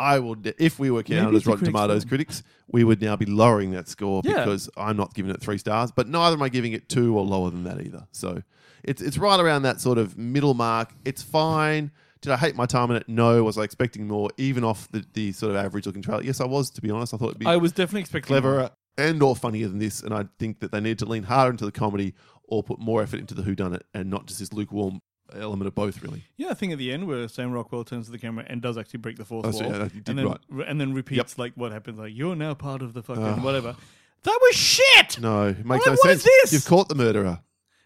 I 0.00 0.20
would, 0.20 0.54
if 0.58 0.78
we 0.78 0.92
were 0.92 1.02
counted 1.02 1.24
Maybe 1.24 1.36
as 1.38 1.46
Rotten 1.46 1.58
critics 1.58 1.76
Tomatoes 1.76 2.04
critics, 2.04 2.42
we 2.68 2.84
would 2.84 3.02
now 3.02 3.16
be 3.16 3.26
lowering 3.26 3.72
that 3.72 3.88
score 3.88 4.22
Yeah. 4.24 4.44
because 4.44 4.70
I'm 4.76 4.96
not 4.96 5.12
giving 5.12 5.32
it 5.32 5.40
three 5.40 5.58
stars, 5.58 5.90
but 5.90 6.06
neither 6.06 6.36
am 6.36 6.42
I 6.42 6.50
giving 6.50 6.72
it 6.72 6.88
two 6.88 7.18
or 7.18 7.24
lower 7.24 7.50
than 7.50 7.64
that 7.64 7.80
either. 7.80 8.06
So 8.12 8.42
it's 8.84 9.00
it's 9.02 9.18
right 9.18 9.38
around 9.40 9.62
that 9.62 9.80
sort 9.80 9.98
of 9.98 10.16
middle 10.18 10.54
mark. 10.54 10.92
It's 11.04 11.22
fine. 11.22 11.90
Did 12.20 12.32
I 12.32 12.36
hate 12.36 12.56
my 12.56 12.66
time 12.66 12.90
in 12.90 12.96
it? 12.96 13.08
No. 13.08 13.44
Was 13.44 13.56
I 13.58 13.62
expecting 13.62 14.08
more, 14.08 14.28
even 14.38 14.64
off 14.64 14.88
the, 14.90 15.04
the 15.12 15.30
sort 15.32 15.50
of 15.50 15.56
average 15.56 15.86
looking 15.86 16.02
trailer? 16.02 16.22
Yes, 16.22 16.40
I 16.40 16.46
was. 16.46 16.68
To 16.70 16.80
be 16.80 16.90
honest, 16.90 17.14
I 17.14 17.16
thought 17.16 17.28
it'd 17.28 17.38
be 17.38 17.46
I 17.46 17.56
was 17.56 17.70
definitely 17.72 18.00
expecting 18.00 18.34
more. 18.34 18.40
cleverer 18.42 18.70
and 18.96 19.22
or 19.22 19.36
funnier 19.36 19.68
than 19.68 19.78
this, 19.78 20.02
and 20.02 20.12
I 20.12 20.24
think 20.40 20.58
that 20.60 20.72
they 20.72 20.80
need 20.80 20.98
to 20.98 21.04
lean 21.06 21.22
harder 21.22 21.50
into 21.52 21.64
the 21.64 21.70
comedy 21.72 22.14
or 22.44 22.62
put 22.64 22.80
more 22.80 23.02
effort 23.02 23.20
into 23.20 23.34
the 23.34 23.42
who 23.42 23.54
done 23.54 23.72
it, 23.74 23.84
and 23.94 24.10
not 24.10 24.26
just 24.26 24.40
this 24.40 24.52
lukewarm 24.52 25.00
element 25.34 25.68
of 25.68 25.74
both. 25.76 26.02
Really, 26.02 26.24
Yeah, 26.36 26.48
I 26.48 26.54
think 26.54 26.72
at 26.72 26.78
the 26.78 26.90
end 26.92 27.06
where 27.06 27.28
Sam 27.28 27.52
Rockwell 27.52 27.84
turns 27.84 28.06
to 28.06 28.12
the 28.12 28.18
camera 28.18 28.44
and 28.48 28.60
does 28.62 28.76
actually 28.78 28.98
break 29.00 29.16
the 29.18 29.24
fourth 29.24 29.46
Oh, 29.46 29.50
so 29.52 29.64
wall, 29.68 29.76
yeah, 29.76 29.88
and 30.06 30.18
then 30.18 30.26
right. 30.26 30.38
re- 30.48 30.64
and 30.66 30.80
then 30.80 30.94
repeats 30.94 31.38
like 31.38 31.52
what 31.54 31.70
happens, 31.70 31.98
like 32.00 32.12
you're 32.16 32.34
now 32.34 32.54
part 32.54 32.82
of 32.82 32.94
the 32.94 33.02
fucking 33.02 33.42
whatever. 33.42 33.76
That 34.24 34.38
was 34.42 34.56
shit. 34.56 35.20
no, 35.20 35.48
it 35.48 35.64
makes 35.64 35.86
I'm 35.86 35.92
no 35.92 35.98
what 36.02 36.08
sense. 36.08 36.20
is 36.20 36.24
this? 36.24 36.52
You've 36.54 36.64
caught 36.66 36.88
the 36.88 36.96
murderer. 36.96 37.38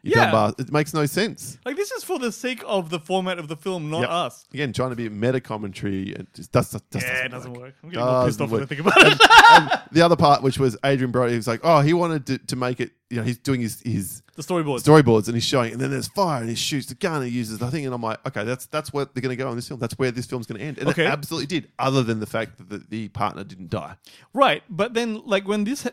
You 0.04 0.12
Yeah. 0.16 0.24
dumb 0.26 0.32
bastard. 0.32 0.68
It 0.68 0.72
makes 0.72 0.92
no 0.94 1.06
sense. 1.06 1.58
Like 1.64 1.76
this 1.76 1.92
is 1.92 2.02
for 2.02 2.18
the 2.18 2.32
sake 2.32 2.62
of 2.66 2.90
the 2.90 2.98
format 2.98 3.38
of 3.38 3.46
the 3.48 3.56
film, 3.56 3.88
not 3.88 4.00
Yep. 4.00 4.10
us. 4.10 4.44
Again, 4.52 4.72
trying 4.72 4.90
to 4.90 4.96
be 4.96 5.08
meta 5.08 5.40
commentary, 5.40 6.10
it 6.10 6.26
just 6.34 6.50
does, 6.50 6.70
just 6.72 6.84
yeah, 6.94 7.00
doesn't 7.00 7.26
it 7.26 7.28
doesn't 7.30 7.52
work. 7.54 7.74
I'm 7.84 7.90
getting 7.90 8.04
more 8.04 8.24
pissed 8.26 8.38
Doesn't 8.40 8.44
off 8.44 8.50
when 8.50 8.60
I 8.60 8.62
work. 8.62 8.68
think 8.68 8.80
about 8.80 8.96
it. 9.06 9.20
and 9.72 9.80
the 9.92 10.02
other 10.02 10.16
part, 10.16 10.42
which 10.42 10.58
was 10.58 10.76
Adrien 10.84 11.12
Brody, 11.12 11.36
was 11.36 11.46
like, 11.46 11.60
oh, 11.62 11.80
he 11.80 11.92
wanted 11.94 12.26
to, 12.26 12.38
to 12.38 12.56
make 12.56 12.80
it. 12.80 12.90
You 13.10 13.18
know, 13.18 13.22
he's 13.24 13.38
doing 13.38 13.60
his 13.60 13.80
his 13.84 14.22
the 14.34 14.42
storyboard. 14.42 14.82
storyboards 14.82 15.26
and 15.26 15.34
he's 15.34 15.44
showing, 15.44 15.72
and 15.72 15.80
then 15.80 15.90
there's 15.90 16.08
fire, 16.08 16.40
and 16.40 16.48
he 16.48 16.54
shoots 16.54 16.86
the 16.86 16.94
gun, 16.94 17.16
and 17.22 17.30
he 17.30 17.36
uses 17.36 17.58
the 17.58 17.70
thing, 17.70 17.84
and 17.84 17.94
I'm 17.94 18.02
like, 18.02 18.24
okay, 18.26 18.44
that's 18.44 18.66
that's 18.66 18.92
where 18.92 19.04
they're 19.04 19.20
going 19.20 19.36
to 19.36 19.42
go 19.42 19.48
in 19.50 19.56
this 19.56 19.68
film. 19.68 19.78
That's 19.80 19.98
where 19.98 20.10
this 20.10 20.26
film's 20.26 20.46
going 20.46 20.58
to 20.60 20.64
end, 20.64 20.78
and 20.78 20.88
Okay. 20.88 21.04
it 21.04 21.08
absolutely 21.08 21.46
did. 21.46 21.70
Other 21.78 22.02
than 22.02 22.20
the 22.20 22.26
fact 22.26 22.58
that 22.58 22.68
the, 22.70 22.78
the 22.88 23.08
partner 23.08 23.44
didn't 23.44 23.70
die. 23.70 23.96
Right, 24.32 24.62
but 24.68 24.94
then 24.94 25.22
like 25.26 25.46
when 25.46 25.64
this 25.64 25.86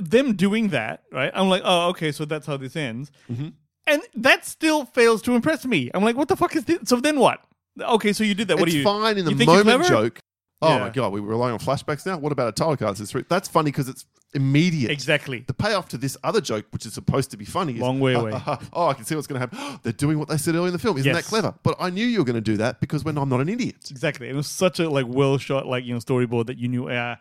them 0.00 0.34
doing 0.34 0.68
that, 0.68 1.04
right? 1.12 1.30
I'm 1.34 1.48
like, 1.48 1.62
oh, 1.64 1.88
okay, 1.90 2.10
so 2.12 2.24
that's 2.24 2.46
how 2.46 2.56
this 2.56 2.74
ends, 2.76 3.12
Mm-hmm. 3.30 3.48
and 3.86 4.02
that 4.16 4.44
still 4.44 4.84
fails 4.86 5.22
to 5.22 5.34
impress 5.34 5.64
me. 5.64 5.90
I'm 5.94 6.02
like, 6.02 6.16
what 6.16 6.28
the 6.28 6.36
fuck 6.36 6.56
is 6.56 6.64
this? 6.64 6.78
So 6.88 6.96
then 6.96 7.18
what? 7.18 7.44
Okay, 7.80 8.12
so 8.12 8.22
you 8.24 8.34
did 8.34 8.48
that. 8.48 8.58
What 8.58 8.68
it's 8.68 8.72
do 8.74 8.78
you? 8.78 8.84
fine 8.84 9.18
in 9.18 9.24
the 9.24 9.30
you 9.32 9.36
think 9.36 9.50
you're 9.50 9.64
moment 9.64 9.88
joke. 9.88 10.18
Oh 10.62 10.68
Yeah. 10.68 10.78
my 10.80 10.90
god, 10.90 11.12
we 11.12 11.20
were 11.20 11.28
relying 11.28 11.52
on 11.52 11.58
flashbacks 11.58 12.06
now. 12.06 12.16
What 12.16 12.32
about 12.32 12.48
a 12.48 12.52
title 12.52 12.76
card? 12.76 12.96
That's 13.28 13.48
funny 13.48 13.70
because 13.70 13.88
it's 13.88 14.06
immediate. 14.34 14.90
Exactly. 14.90 15.44
The 15.46 15.54
payoff 15.54 15.88
to 15.88 15.98
this 15.98 16.16
other 16.24 16.40
joke, 16.40 16.66
which 16.70 16.86
is 16.86 16.92
supposed 16.94 17.30
to 17.30 17.36
be 17.36 17.44
funny, 17.44 17.74
is 17.74 17.80
Long 17.80 18.00
way 18.00 18.14
away. 18.14 18.32
oh, 18.72 18.88
I 18.88 18.94
can 18.94 19.04
see 19.04 19.14
what's 19.14 19.26
going 19.26 19.40
to 19.40 19.46
happen. 19.56 19.80
They're 19.82 19.92
doing 19.92 20.18
what 20.18 20.28
they 20.28 20.36
said 20.36 20.54
earlier 20.54 20.68
in 20.68 20.72
the 20.72 20.78
film. 20.78 20.96
Isn't 20.98 21.12
Yes. 21.12 21.24
that 21.24 21.28
clever? 21.28 21.54
But 21.62 21.76
I 21.78 21.90
knew 21.90 22.06
you 22.06 22.18
were 22.18 22.24
going 22.24 22.34
to 22.34 22.40
do 22.40 22.56
that 22.58 22.80
because 22.80 23.04
when 23.04 23.16
I'm 23.18 23.28
not 23.28 23.40
an 23.40 23.48
idiot. 23.48 23.90
Exactly. 23.90 24.28
It 24.28 24.34
was 24.34 24.46
such 24.46 24.80
a 24.80 24.88
like 24.88 25.06
well 25.08 25.38
shot 25.38 25.66
like 25.66 25.84
you 25.84 25.94
know 25.94 26.00
storyboard 26.00 26.46
that 26.46 26.58
you 26.58 26.68
knew. 26.68 26.88
Uh, 26.88 27.16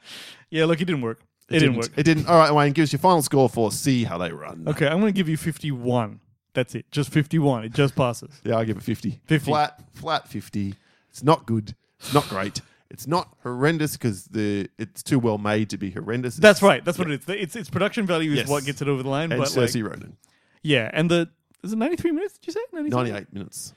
yeah, 0.49 0.65
look, 0.65 0.81
it 0.81 0.85
didn't 0.85 1.01
work. 1.01 1.21
It, 1.49 1.59
didn't, 1.59 1.75
work. 1.75 1.89
It 1.95 2.03
didn't. 2.03 2.27
All 2.27 2.37
right, 2.37 2.53
Wayne, 2.53 2.71
give 2.71 2.83
us 2.83 2.93
your 2.93 2.99
final 2.99 3.21
score 3.21 3.49
for 3.49 3.71
see 3.71 4.05
how 4.05 4.17
they 4.17 4.31
run. 4.31 4.63
okay, 4.67 4.87
I'm 4.87 4.99
gonna 4.99 5.11
give 5.11 5.27
you 5.29 5.37
51. 5.37 6.19
That's 6.53 6.75
it. 6.75 6.89
Just 6.91 7.11
51. 7.11 7.65
It 7.65 7.73
just 7.73 7.95
passes. 7.95 8.29
Yeah, 8.43 8.57
I 8.57 8.63
give 8.65 8.77
it 8.77 8.83
50. 8.83 9.21
50. 9.25 9.51
Flat, 9.51 9.79
flat 9.93 10.27
50. 10.27 10.75
It's 11.09 11.23
not 11.23 11.45
good. 11.45 11.75
It's 11.99 12.13
not 12.13 12.27
great. 12.29 12.61
It's 12.93 13.07
not 13.07 13.35
horrendous 13.41 13.93
because 13.97 14.25
the 14.25 14.69
it's 14.77 15.01
too 15.01 15.17
well 15.19 15.39
made 15.39 15.71
to 15.71 15.77
be 15.77 15.89
horrendous. 15.91 16.37
That's 16.37 16.61
right. 16.61 16.85
That's 16.85 16.99
what 16.99 17.09
it 17.09 17.21
is. 17.21 17.27
It's 17.27 17.55
its 17.55 17.69
production 17.69 18.05
value 18.05 18.31
is 18.31 18.37
Yes. 18.37 18.47
what 18.47 18.63
gets 18.65 18.81
it 18.83 18.87
over 18.87 19.01
the 19.01 19.09
line. 19.09 19.31
And 19.31 19.41
but 19.41 19.49
Saoirse 19.49 19.81
like, 19.83 19.91
Ronan. 19.91 20.15
yeah, 20.61 20.89
and 20.93 21.09
the 21.09 21.29
is 21.63 21.73
it 21.73 21.77
93 21.77 22.11
minutes? 22.11 22.37
Did 22.37 22.47
you 22.47 22.53
say 22.53 22.59
93? 22.71 22.95
98 23.11 23.33
minutes. 23.33 23.73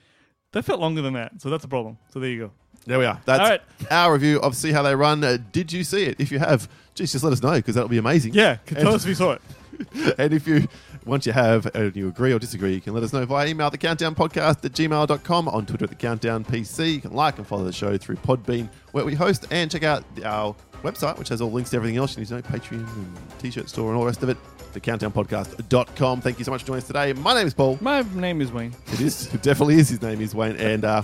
That 0.52 0.64
felt 0.64 0.80
longer 0.80 1.00
than 1.02 1.14
that, 1.14 1.40
so 1.40 1.50
that's 1.50 1.64
a 1.64 1.68
problem. 1.68 1.98
So 2.12 2.20
there 2.20 2.28
you 2.30 2.38
go. 2.38 2.50
There 2.86 2.98
we 2.98 3.04
are. 3.06 3.20
That's 3.24 3.40
All 3.40 3.48
right. 3.48 3.62
our 3.90 4.12
review 4.12 4.38
of 4.40 4.54
See 4.54 4.70
How 4.70 4.82
They 4.82 4.94
Run. 4.94 5.24
Uh, 5.24 5.38
did 5.50 5.72
you 5.72 5.82
see 5.82 6.04
it? 6.04 6.20
If 6.20 6.30
you 6.30 6.38
have, 6.38 6.68
geez, 6.94 7.10
just 7.12 7.24
let 7.24 7.32
us 7.32 7.42
know 7.42 7.52
because 7.52 7.74
that'll 7.74 7.88
be 7.88 7.98
amazing. 7.98 8.34
Yeah, 8.34 8.56
can 8.66 8.76
tell 8.76 8.94
us 8.94 9.02
if 9.02 9.08
you 9.08 9.14
saw 9.14 9.32
it. 9.32 9.42
and 10.18 10.32
if 10.32 10.46
you, 10.46 10.68
once 11.06 11.24
you 11.24 11.32
have, 11.32 11.66
and 11.74 11.94
you 11.96 12.08
agree 12.08 12.32
or 12.32 12.38
disagree, 12.38 12.74
you 12.74 12.80
can 12.80 12.92
let 12.92 13.02
us 13.02 13.12
know 13.12 13.24
via 13.24 13.46
email, 13.46 13.70
the 13.70 13.78
countdown 13.78 14.14
podcast 14.14 14.64
at 14.64 14.72
gmail.com, 14.72 15.48
on 15.48 15.64
Twitter 15.64 15.84
at 15.84 15.90
the 15.90 15.96
countdown 15.96 16.44
PC. 16.44 16.94
You 16.94 17.00
can 17.00 17.12
like 17.12 17.38
and 17.38 17.46
follow 17.46 17.64
the 17.64 17.72
show 17.72 17.96
through 17.96 18.16
Podbean, 18.16 18.68
where 18.92 19.04
we 19.04 19.14
host, 19.14 19.46
and 19.50 19.70
check 19.70 19.84
out 19.84 20.04
our 20.24 20.54
website, 20.82 21.16
which 21.18 21.28
has 21.28 21.40
all 21.40 21.50
links 21.50 21.70
to 21.70 21.76
everything 21.76 21.96
else 21.96 22.16
you 22.16 22.20
need 22.20 22.28
to 22.28 22.34
know 22.34 22.42
Patreon 22.42 22.86
and 22.96 23.16
t 23.38 23.50
shirt 23.50 23.68
store 23.68 23.88
and 23.88 23.96
all 23.96 24.02
the 24.02 24.06
rest 24.06 24.22
of 24.22 24.28
it. 24.28 24.36
The 24.72 24.80
countdownpodcast.com. 24.80 26.20
Thank 26.20 26.38
you 26.38 26.44
so 26.44 26.50
much 26.50 26.60
for 26.62 26.66
joining 26.66 26.82
us 26.82 26.86
today. 26.86 27.12
My 27.14 27.32
name 27.34 27.46
is 27.46 27.54
Paul. 27.54 27.78
My 27.80 28.02
name 28.14 28.42
is 28.42 28.52
Wayne. 28.52 28.74
It 28.92 29.00
is, 29.00 29.32
it 29.32 29.42
definitely 29.42 29.76
is. 29.76 29.88
His 29.88 30.02
name 30.02 30.20
is 30.20 30.34
Wayne. 30.34 30.56
And 30.56 30.84
uh, 30.84 31.02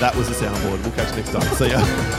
that 0.00 0.12
was 0.14 0.28
the 0.28 0.34
soundboard. 0.34 0.82
We'll 0.82 0.92
catch 0.92 1.10
you 1.10 1.16
next 1.16 1.32
time. 1.32 1.54
See 1.54 1.70
ya. 1.70 2.13